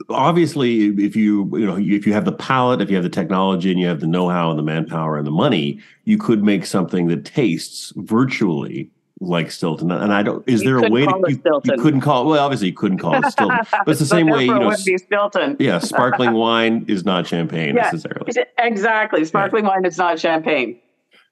[0.08, 3.70] obviously if you you know if you have the palate if you have the technology
[3.70, 7.08] and you have the know-how and the manpower and the money you could make something
[7.08, 8.88] that tastes virtually
[9.22, 9.90] like Stilton.
[9.90, 10.46] And I don't.
[10.48, 12.26] Is there a way to you, you, couldn't call?
[12.26, 14.44] Well, obviously you couldn't call it Stilton, but it's the same way.
[14.44, 15.56] You know, Stilton.
[15.58, 18.32] yeah, sparkling wine is not champagne yeah, necessarily.
[18.58, 19.70] Exactly, sparkling yeah.
[19.70, 20.78] wine is not champagne,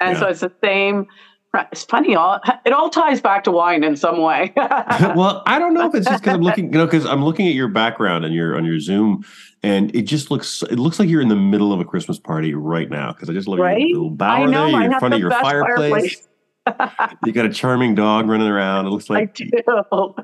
[0.01, 0.21] and yeah.
[0.21, 1.09] so it's the same
[1.55, 2.14] it's funny.
[2.14, 4.53] All it all ties back to wine in some way.
[4.57, 7.48] well, I don't know if it's just because I'm looking, you know, because I'm looking
[7.48, 9.24] at your background and your on your Zoom,
[9.62, 12.55] and it just looks it looks like you're in the middle of a Christmas party
[12.55, 13.12] right now.
[13.12, 13.74] Because I just look right?
[13.74, 16.26] at your little bower know, there, you're in front of your fireplace.
[16.66, 17.18] fireplace.
[17.24, 18.86] you got a charming dog running around.
[18.86, 20.14] It looks like I do.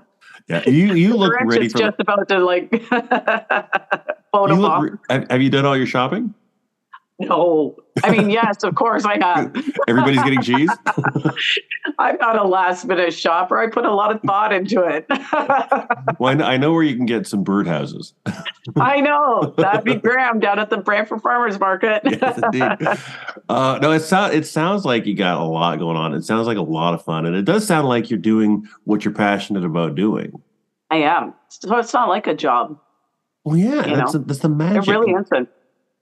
[0.49, 1.79] Yeah, you you look ready for.
[1.79, 3.35] Just about to like photo
[4.55, 6.35] you look, have, have you done all your shopping?
[7.19, 7.77] No.
[8.05, 9.57] I mean, yes, of course I have.
[9.89, 10.71] Everybody's getting cheese?
[11.99, 13.59] I'm not a last minute shopper.
[13.59, 15.07] I put a lot of thought into it.
[16.19, 18.13] well, I know where you can get some birdhouses.
[18.77, 19.55] I know.
[19.57, 22.03] That'd be Graham down at the Brantford Farmers Market.
[22.05, 22.99] yes, indeed.
[23.49, 26.13] Uh, no, it, so- it sounds like you got a lot going on.
[26.13, 27.25] It sounds like a lot of fun.
[27.25, 30.43] And it does sound like you're doing what you're passionate about doing.
[30.91, 31.33] I am.
[31.49, 32.79] So it's not like a job.
[33.45, 34.89] Well, yeah, that's, a, that's the magic.
[34.89, 35.49] It really isn't.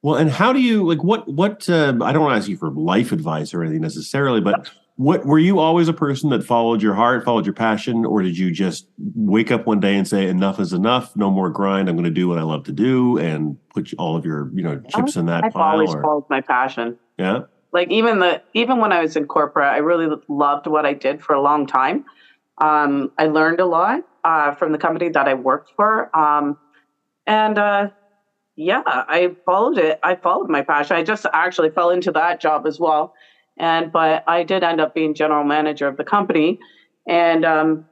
[0.04, 2.58] Well, and how do you like what what uh, I don't want to ask you
[2.58, 6.82] for life advice or anything necessarily, but what were you always a person that followed
[6.82, 10.28] your heart, followed your passion, or did you just wake up one day and say
[10.28, 13.16] enough is enough, no more grind, I'm going to do what I love to do,
[13.16, 15.72] and put all of your you know chips in that I've pile?
[15.72, 16.02] always or?
[16.02, 16.98] followed my passion.
[17.18, 20.92] Yeah, like even the even when I was in corporate, I really loved what I
[20.92, 22.04] did for a long time.
[22.58, 26.58] Um, I learned a lot uh, from the company that I worked for, um,
[27.26, 27.88] and uh,
[28.56, 29.98] yeah, I followed it.
[30.02, 30.96] I followed my passion.
[30.96, 33.14] I just actually fell into that job as well.
[33.58, 36.58] And but I did end up being general manager of the company,
[37.06, 37.86] and um,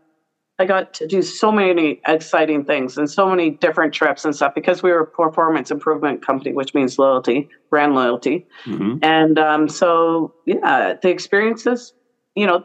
[0.58, 4.54] I got to do so many exciting things and so many different trips and stuff
[4.54, 8.46] because we were a performance improvement company, which means loyalty, brand loyalty.
[8.64, 8.98] Mm-hmm.
[9.02, 11.92] And um, so, yeah, the experiences,
[12.34, 12.64] you know,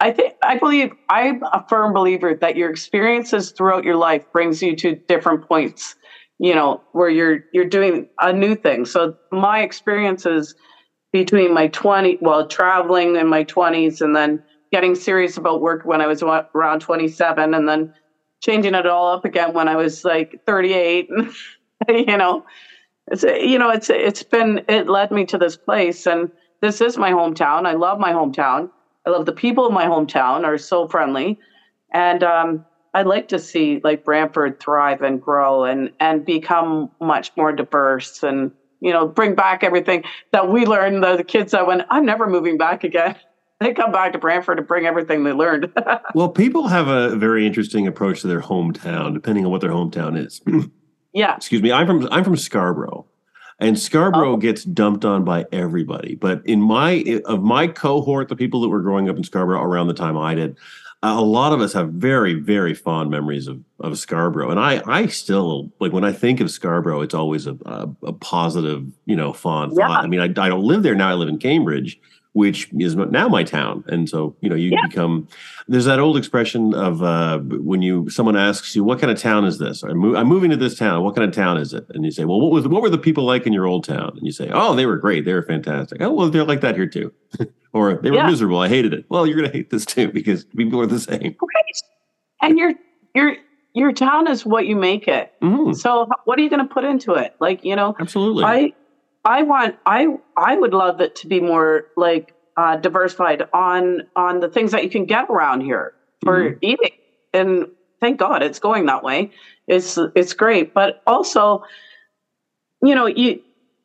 [0.00, 4.62] I think I believe I'm a firm believer that your experiences throughout your life brings
[4.62, 5.96] you to different points
[6.38, 8.84] you know where you're you're doing a new thing.
[8.86, 10.54] So my experiences
[11.12, 14.40] between my 20 well traveling in my 20s and then
[14.72, 16.22] getting serious about work when i was
[16.54, 17.90] around 27 and then
[18.42, 21.08] changing it all up again when i was like 38
[21.88, 22.44] you know.
[23.10, 26.28] It's you know it's it's been it led me to this place and
[26.60, 27.66] this is my hometown.
[27.66, 28.68] I love my hometown.
[29.06, 31.38] I love the people of my hometown are so friendly.
[31.92, 32.64] And um
[32.94, 38.22] I'd like to see like Brantford thrive and grow and and become much more diverse
[38.22, 41.02] and you know bring back everything that we learned.
[41.02, 43.16] The, the kids that went, I'm never moving back again.
[43.60, 45.72] They come back to Brantford to bring everything they learned.
[46.14, 50.16] well, people have a very interesting approach to their hometown, depending on what their hometown
[50.16, 50.40] is.
[51.12, 51.34] yeah.
[51.34, 51.72] Excuse me.
[51.72, 53.04] I'm from I'm from Scarborough.
[53.60, 54.36] And Scarborough oh.
[54.36, 56.14] gets dumped on by everybody.
[56.14, 59.88] But in my of my cohort, the people that were growing up in Scarborough around
[59.88, 60.56] the time I did,
[61.00, 64.82] Uh, a lot of us have very very fond memories of of Scarborough, and I
[64.86, 69.14] I still like when I think of Scarborough, it's always a a, a positive you
[69.14, 69.86] know fond Yeah.
[69.86, 70.04] thought.
[70.04, 72.00] I mean, I, I don't live there now; I live in Cambridge,
[72.38, 74.86] which is now my town, and so you know you Yeah.
[74.88, 75.26] become.
[75.66, 79.44] There's that old expression of uh, when you someone asks you what kind of town
[79.44, 79.82] is this?
[79.82, 81.02] I'm, I'm moving to this town.
[81.04, 81.84] What kind of town is it?
[81.90, 84.12] And you say, well, what was what were the people like in your old town?
[84.16, 85.24] And you say, oh, they were great.
[85.24, 86.00] They were fantastic.
[86.00, 87.12] Oh, well, they're like that here too.
[87.74, 88.26] or they were Yeah.
[88.26, 88.58] miserable.
[88.60, 89.04] I hated it.
[89.08, 91.34] Well, you're going to hate this too because people are the same.
[91.54, 91.76] Right.
[92.40, 92.72] And your
[93.14, 93.36] your
[93.74, 95.32] your town is what you make it.
[95.42, 97.34] Mhm, So what are you going to put into it?
[97.40, 98.44] Like you know, absolutely.
[98.44, 98.72] I
[99.24, 104.40] I want I I would love it to be more like uh, diversified on on
[104.40, 105.94] the things that you can get around here
[106.24, 106.58] for Mm-hmm.
[106.62, 106.90] eating.
[107.32, 107.66] And
[108.00, 109.30] thank God it's going that way.
[109.66, 111.62] It's it's great, but also,
[112.82, 113.40] you know, you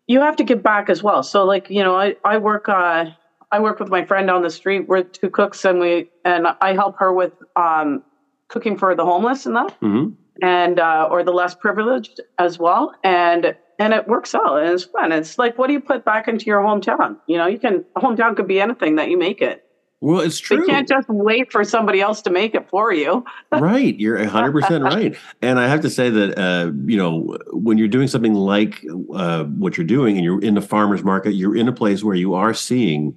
[0.08, 1.24] you have to give back as well.
[1.24, 3.06] So like you know, I I work uh
[3.52, 4.88] I work with my friend on the street.
[4.88, 8.04] We're two cooks, and we and I help her with um
[8.50, 10.16] cooking for the homeless and that Mhm.
[10.42, 14.84] and uh, or the less privileged as well and and it works out and it's
[14.86, 15.12] fun.
[15.12, 17.18] It's like what do you put back into your hometown?
[17.28, 19.66] You know you can hometown could be anything that you make it.
[20.02, 20.58] Well, it's true.
[20.58, 23.24] you can't just wait for somebody else to make it for you.
[23.54, 25.16] Right you're 100% right.
[25.42, 29.46] And i have to say that uh, you know when you're doing something like uh,
[29.46, 32.34] what you're doing and you're in the farmers market you're in a place where you
[32.34, 33.16] are seeing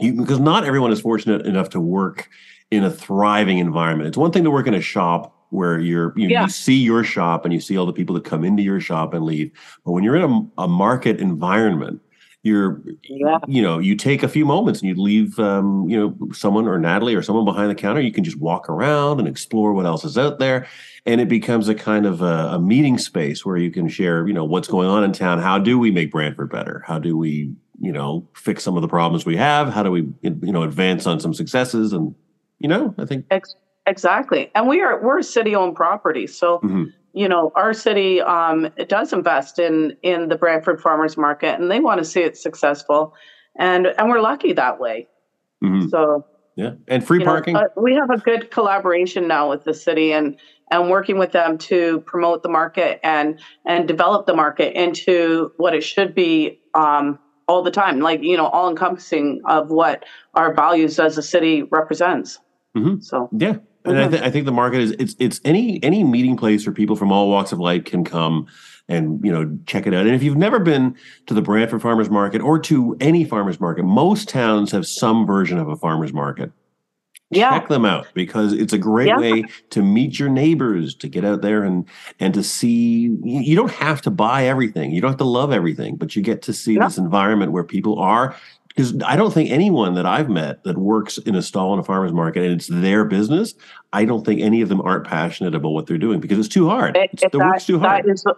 [0.00, 2.28] you because not everyone is fortunate enough to work
[2.70, 4.08] in a thriving environment.
[4.08, 6.42] It's one thing to work in a shop where you're you, Yeah.
[6.44, 9.14] you see your shop and you see all the people that come into your shop
[9.14, 9.50] and leave
[9.84, 12.00] but when you're in a, a market environment
[12.42, 16.32] you're yeah you know, you take a few moments and you leave, um, you know,
[16.32, 18.00] someone or Natalie or someone behind the counter.
[18.00, 20.66] You can just walk around and explore what else is out there,
[21.04, 24.32] and it becomes a kind of a, a meeting space where you can share, you
[24.32, 25.38] know, what's going on in town.
[25.38, 26.82] How do we make Brantford better?
[26.86, 29.68] How do we, you know, fix some of the problems we have?
[29.70, 31.92] How do we, you know, advance on some successes?
[31.92, 32.14] And
[32.58, 33.54] you know, I think Ex-
[33.90, 34.50] exactly.
[34.54, 36.26] And we are we're a city owned property.
[36.26, 36.86] So Mhm.
[37.12, 41.80] you know our city um does invest in in the brantford farmers market and they
[41.80, 43.12] want to see it successful.
[43.58, 45.08] And and we're lucky that way.
[45.62, 46.22] Mhm, so
[46.56, 47.56] yeah, and free know, parking.
[47.56, 50.38] uh, we have a good collaboration now with the city and
[50.70, 55.74] and working with them to promote the market and and develop the market into what
[55.74, 57.18] it should be um,
[57.48, 61.64] all the time like you know all encompassing of what our values as a city
[61.70, 62.38] represents.
[62.76, 63.02] Mhm.
[63.02, 63.28] so.
[63.32, 66.66] Yeah, and I, th- I think the market is it's it's any any meeting place
[66.66, 68.46] where people from all walks of life can come
[68.88, 70.06] and you know check it out.
[70.06, 73.84] And if you've never been to the Brantford Farmers Market or to any farmers market,
[73.84, 76.52] most towns have some version of a farmers market.
[77.30, 79.18] yeah Check them out because it's a great Yeah.
[79.18, 81.84] way to meet your neighbors, to get out there and
[82.18, 83.02] and to see.
[83.02, 86.22] You you don't have to buy everything, you don't have to love everything, but you
[86.22, 86.84] get to see Yeah.
[86.86, 88.34] this environment where people are.
[88.70, 91.82] Because I don't think anyone that I've met that works in a stall in a
[91.82, 93.54] farmer's market and it's their business,
[93.92, 96.68] I don't think any of them aren't passionate about what they're doing because it's too
[96.68, 96.96] hard.
[96.96, 98.04] It- It's, it- the work's too hard.
[98.04, 98.36] That is, the-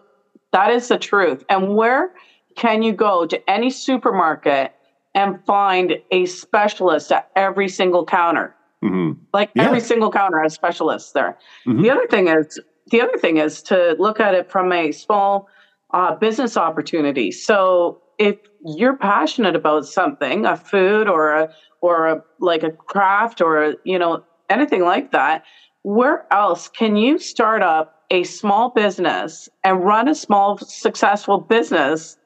[0.52, 1.44] that is the truth.
[1.50, 2.14] And where
[2.56, 4.72] can you go to any supermarket
[5.14, 8.54] and find a specialist at every single counter?
[8.82, 9.18] Mhm.
[9.34, 9.64] Like Yeah.
[9.66, 11.36] every single counter has specialists there.
[11.66, 11.82] Mhm.
[11.82, 12.58] The other thing is
[12.90, 15.48] the other thing is to look at it from a small
[15.94, 17.30] uh, business opportunity.
[17.30, 21.48] So if you're passionate about something, a food or a
[21.80, 25.42] or a like a craft or a, you know anything like that,
[25.82, 32.16] where else can you start up a small business and run a small successful business?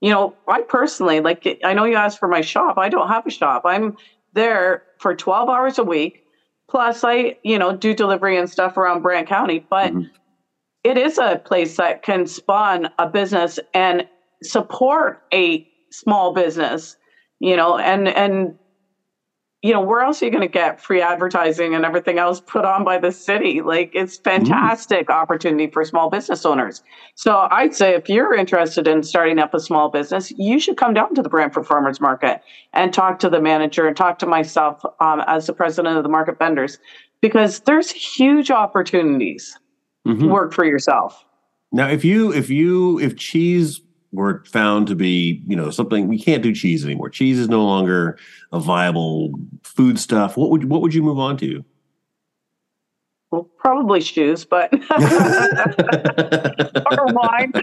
[0.00, 2.76] You know, I personally like I know you asked for my shop.
[2.78, 3.62] I don't have a shop.
[3.64, 3.94] I'm
[4.32, 6.20] there for 12 hours a week.
[6.70, 10.06] Plus, I, you know, do delivery and stuff around Brant County, but Mhm.
[10.84, 14.06] it is a place that can spawn a business and
[14.42, 16.96] support a small business,
[17.40, 18.54] you know, and, and,
[19.62, 22.64] you know, where else are you going to get free advertising and everything else put
[22.64, 23.60] on by the city?
[23.60, 26.80] Like, it's fantastic opportunity for small business owners.
[27.14, 30.94] So I'd say if you're interested in starting up a small business, you should come
[30.94, 32.40] down to the Brantford Farmers Market
[32.72, 36.08] and talk to the manager and talk to myself um, as the president of the
[36.08, 36.78] market vendors,
[37.20, 39.54] because there's huge opportunities
[40.08, 40.20] Mhm.
[40.20, 41.22] to work for yourself.
[41.70, 43.82] Now, if you if you if cheese
[44.12, 47.64] were found to be you know something we can't do cheese anymore, cheese is no
[47.64, 48.18] longer
[48.52, 49.32] a viable
[49.62, 50.36] food stuff.
[50.36, 51.64] What would what would you move on to?
[53.30, 54.80] Well, probably shoes, but or
[57.14, 57.52] wine.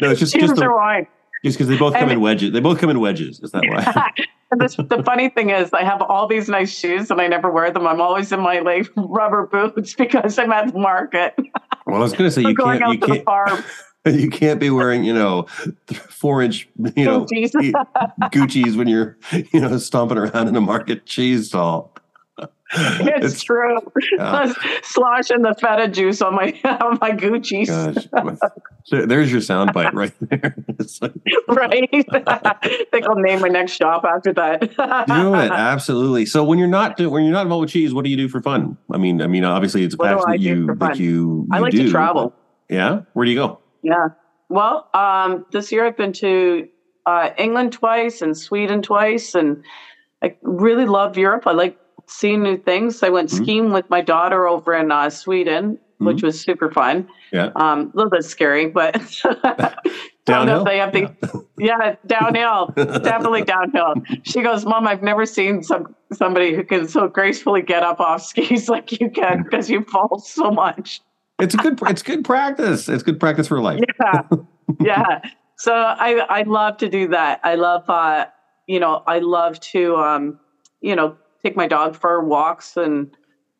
[0.00, 1.06] no, it's just shoes just wine.
[1.44, 2.52] just because they both come And- in wedges.
[2.52, 3.40] They both come in wedges.
[3.40, 4.10] Is that why?
[4.58, 7.70] This, the funny thing is, I have all these nice shoes and I never wear
[7.72, 7.86] them.
[7.86, 11.34] I'm always in my like rubber boots because I'm at the market.
[11.86, 12.90] well, I was going to say you going can't.
[12.90, 13.24] out You to can't.
[13.24, 13.64] farm.
[14.06, 15.42] you can't be wearing, you know,
[16.08, 17.52] four inch, you know, Gucci's.
[18.32, 19.18] Gucci's when you're,
[19.52, 21.95] you know, stomping around in a market cheese stall.
[22.72, 23.78] It's, true.
[24.18, 24.52] yeah.
[24.82, 27.68] Sloshing the feta juice on my on my Gucci's.
[28.06, 28.38] Gosh,
[28.90, 30.56] there's your soundbite right there.
[30.78, 31.12] It's like,
[31.48, 31.88] right?
[32.26, 34.60] I think I'll name my next shop after that.
[34.60, 36.26] do it absolutely.
[36.26, 38.42] So when you're not when you're not involved with cheese, what do you do for
[38.42, 38.76] fun?
[38.92, 40.96] I mean, I mean, obviously it's a What passion that you that fun?
[40.98, 41.84] you, I like do.
[41.84, 42.34] to travel.
[42.68, 43.60] Yeah, where do you go?
[43.82, 44.08] Yeah.
[44.48, 46.68] Well, um, this year I've been to
[47.06, 49.62] uh, England twice and Sweden twice, and
[50.22, 51.46] I really love Europe.
[51.46, 53.02] I like seeing new things.
[53.02, 53.36] I went Mhm.
[53.42, 57.02] skiing with my daughter over in uh, Sweden, which was super fun.
[57.04, 57.36] Mm-hmm.
[57.36, 57.50] Yeah.
[57.56, 58.94] Um, a little bit scary, but
[60.26, 60.64] Downhill?
[60.64, 61.14] they have the
[61.58, 63.94] yeah downhill, definitely downhill.
[64.24, 68.22] She goes, "Mom, I've never seen some somebody who can so gracefully get up off
[68.24, 71.00] skis like you can because you fall so much."
[71.38, 72.88] It's a good it's good practice.
[72.88, 73.80] It's good practice for life.
[74.00, 74.22] yeah
[74.80, 75.20] yeah
[75.56, 78.26] so i i love to do that i love uh
[78.66, 80.38] you know i love to um
[80.80, 83.16] you know take my dog for walks and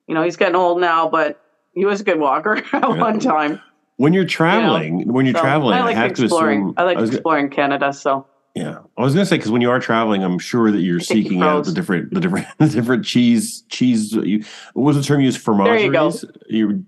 [0.07, 1.41] you know he's getting old now but
[1.75, 3.61] he was a good walker at one time
[3.97, 6.75] When you're traveling, when you're So, traveling, i like I have to exploring assume.
[6.77, 9.71] i like was gonna- exploring canada so Yeah, I was gonna say because when you
[9.71, 13.63] are traveling, I'm sure that you're seeking out the different, the different, the different cheese,
[13.69, 14.17] cheese.
[14.17, 15.45] Uh, you, what was the term used?
[15.45, 15.91] There you.
[15.91, 16.25] Fromageries.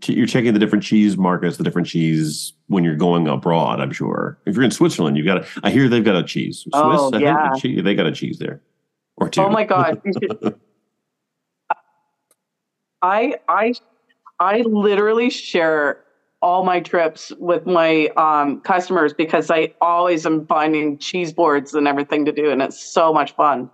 [0.08, 3.80] You're checking the different cheese markets, the different cheese when you're going abroad.
[3.82, 4.38] I'm sure.
[4.46, 5.42] If you're in Switzerland, you've got.
[5.42, 6.60] A, I hear they've got a cheese.
[6.60, 7.22] Swiss, Oh, I think,
[7.76, 7.82] yeah.
[7.82, 8.62] they got a cheese there,
[9.18, 9.42] or two.
[9.42, 10.12] oh my god you
[13.02, 13.72] i i
[14.40, 16.04] i literally share
[16.40, 21.88] all my trips with my um, customers because I always am finding cheese boards and
[21.88, 23.70] everything to do, and it's so much fun.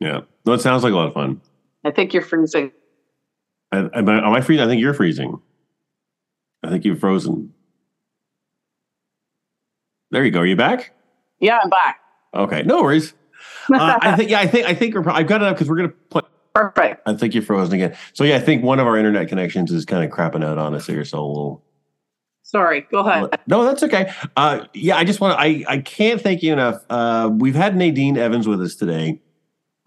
[0.00, 1.40] Yeah, no, it sounds like a lot of fun.
[1.84, 2.72] I think you're freezing.
[3.72, 4.64] I, am, I, am I freezing?
[4.64, 5.40] I think you're freezing.
[6.62, 7.52] I think you've frozen.
[10.10, 10.40] There you go.
[10.40, 10.92] Are you back?
[11.40, 12.00] Yeah, I'm back.
[12.34, 13.14] Okay, no worries.
[13.72, 14.30] Uh, I think.
[14.30, 14.66] Yeah, I think.
[14.66, 15.08] I think we're.
[15.10, 16.22] I've got enough because we're gonna play.
[16.56, 17.02] Perfect.
[17.06, 17.96] I think you're frozen again.
[18.14, 20.74] So yeah, I think one of our internet connections is kind of crapping out on
[20.74, 21.04] us here.
[21.04, 21.62] So we'll.
[22.42, 22.86] Sorry.
[22.90, 23.38] Go ahead.
[23.46, 24.10] No, that's okay.
[24.36, 25.40] Uh, yeah, I just want to.
[25.40, 26.82] I I can't thank you enough.
[26.88, 29.20] Uh, we've had Nadine Evans with us today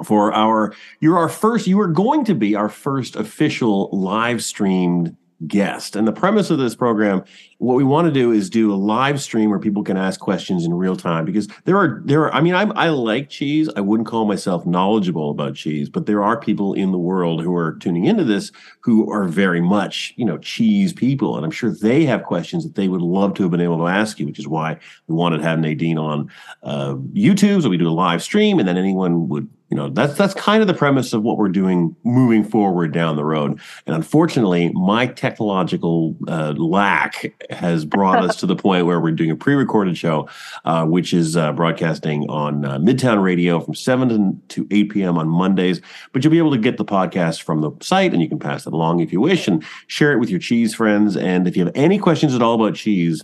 [0.03, 0.75] for our.
[0.99, 1.65] You're our first.
[1.65, 5.15] You are going to be our first official live streamed
[5.47, 5.95] guest.
[5.95, 7.23] And the premise of this program,
[7.59, 10.65] what we want to do is do a live stream where people can ask questions
[10.65, 12.33] in real time because there are there are.
[12.33, 13.69] I mean, I'm I like cheese.
[13.75, 17.55] I wouldn't call myself knowledgeable about cheese, but there are people in the world who
[17.55, 21.71] are tuning into this who are very much you know cheese people, and I'm sure
[21.71, 24.39] they have questions that they would love to have been able to ask you, which
[24.39, 24.77] is why
[25.07, 26.29] we wanted to have Nadine on
[26.63, 29.49] uh, YouTube, so we do a live stream, and then anyone would.
[29.69, 33.15] You know that's that's kind of the premise of what we're doing moving forward down
[33.15, 33.59] the road.
[33.85, 39.29] And unfortunately, my technological uh, lack has brought us to the point where we're doing
[39.29, 40.27] a pre-recorded show,
[40.65, 45.19] uh, which is uh, broadcasting on uh, Midtown Radio from seven to eight p.m.
[45.19, 45.81] on Mondays.
[46.13, 48.65] But you'll be able to get the podcast from the site, and you can pass
[48.65, 51.15] it along if you wish, and share it with your cheese friends.
[51.15, 53.23] And if you have any questions at all about cheese,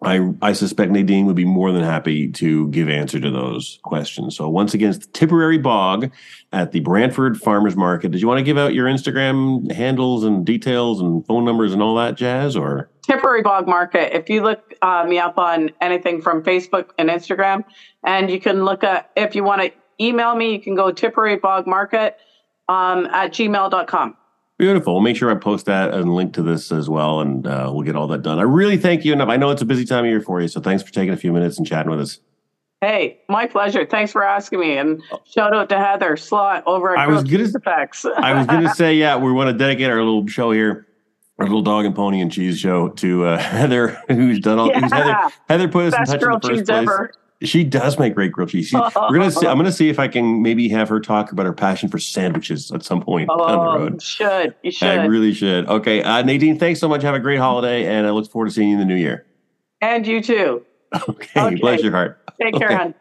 [0.00, 4.36] I, I suspect Nadine would be more than happy to give answer to those questions.
[4.36, 6.12] So once again, it's the Tipperary Bog
[6.52, 8.12] at the Brantford Farmers Market.
[8.12, 11.82] Did you want to give out your Instagram handles and details and phone numbers and
[11.82, 12.54] all that jazz?
[12.54, 14.16] Or Tipperary Bog Market.
[14.16, 17.64] If you look uh, me up on anything from Facebook and Instagram,
[18.04, 21.38] and you can look at, if you want to email me, you can go Tipperary
[21.38, 22.18] Bog Market
[22.68, 24.16] um, at gmail.com.
[24.58, 24.94] beautiful.
[24.94, 27.82] We'll make sure I post that and link to this as well, and uh, we'll
[27.84, 28.38] get all that done.
[28.38, 29.28] I really thank you enough.
[29.28, 31.16] I know it's a busy time of year for you, so thanks for taking a
[31.16, 32.20] few minutes and chatting with us.
[32.80, 33.84] Hey, my pleasure.
[33.86, 34.76] Thanks for asking me.
[34.78, 38.04] And shout out to Heather Slot over at I was gonna- Effects.
[38.16, 40.86] I was going to say, yeah, we want to dedicate our little show here,
[41.40, 44.72] our little dog and pony and cheese show to uh, Heather, who's done all.
[44.72, 45.16] Who's Heather,
[45.48, 46.68] Heather put us in best touch in the first place.
[46.70, 47.12] ever.
[47.42, 48.66] She does make great grilled cheese.
[48.66, 51.46] She, we're gonna see, I'm gonna see if I can maybe have her talk about
[51.46, 54.02] her passion for sandwiches at some point down the Oh, you road.
[54.02, 54.54] should.
[54.64, 54.88] You should.
[54.88, 55.68] I really should.
[55.68, 57.02] Okay, uh, Nadine, thanks so much.
[57.02, 59.24] Have a great holiday, and I look forward to seeing you in the new year.
[59.80, 60.64] and you too.
[61.08, 61.54] Okay, Okay.
[61.56, 62.20] bless your heart.
[62.42, 62.76] Take care, Okay.
[62.76, 62.94] hon.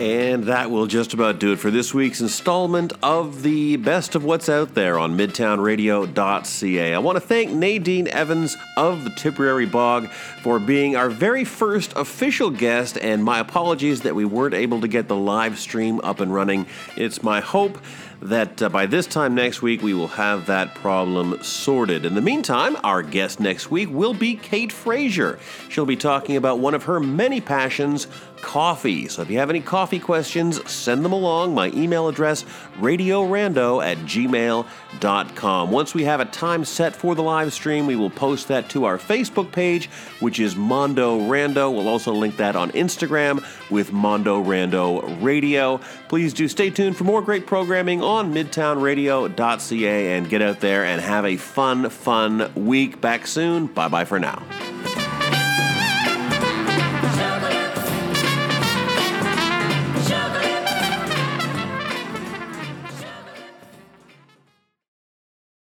[0.00, 4.24] And that will just about do it for this week's installment of the best of
[4.24, 6.94] what's out there on midtownradio.ca.
[6.94, 11.92] I want to thank Nadine Evans of the Tipperary Bog for being our very first
[11.96, 16.20] official guest, and my apologies that we weren't able to get the live stream up
[16.20, 16.64] and running.
[16.96, 17.76] It's my hope
[18.22, 22.04] that uh, by this time next week we will have that problem sorted.
[22.04, 25.38] In the meantime, our guest next week will be Kate Frazier.
[25.68, 28.06] She'll be talking about one of her many passions,
[28.40, 29.08] coffee.
[29.08, 31.54] So if you have any coffee questions, send them along.
[31.54, 32.44] My email address,
[32.78, 35.70] radiorando at gmail.com.
[35.70, 38.84] Once we have a time set for the live stream, we will post that to
[38.84, 39.86] our Facebook page,
[40.20, 41.72] which is Mondo Rando.
[41.72, 45.80] We'll also link that on Instagram with Mondo Rando Radio.
[46.08, 51.00] Please do stay tuned for more great programming on midtownradio.ca and get out there and
[51.00, 53.00] have a fun, fun week.
[53.00, 53.66] Back soon.
[53.66, 54.42] Bye bye for now.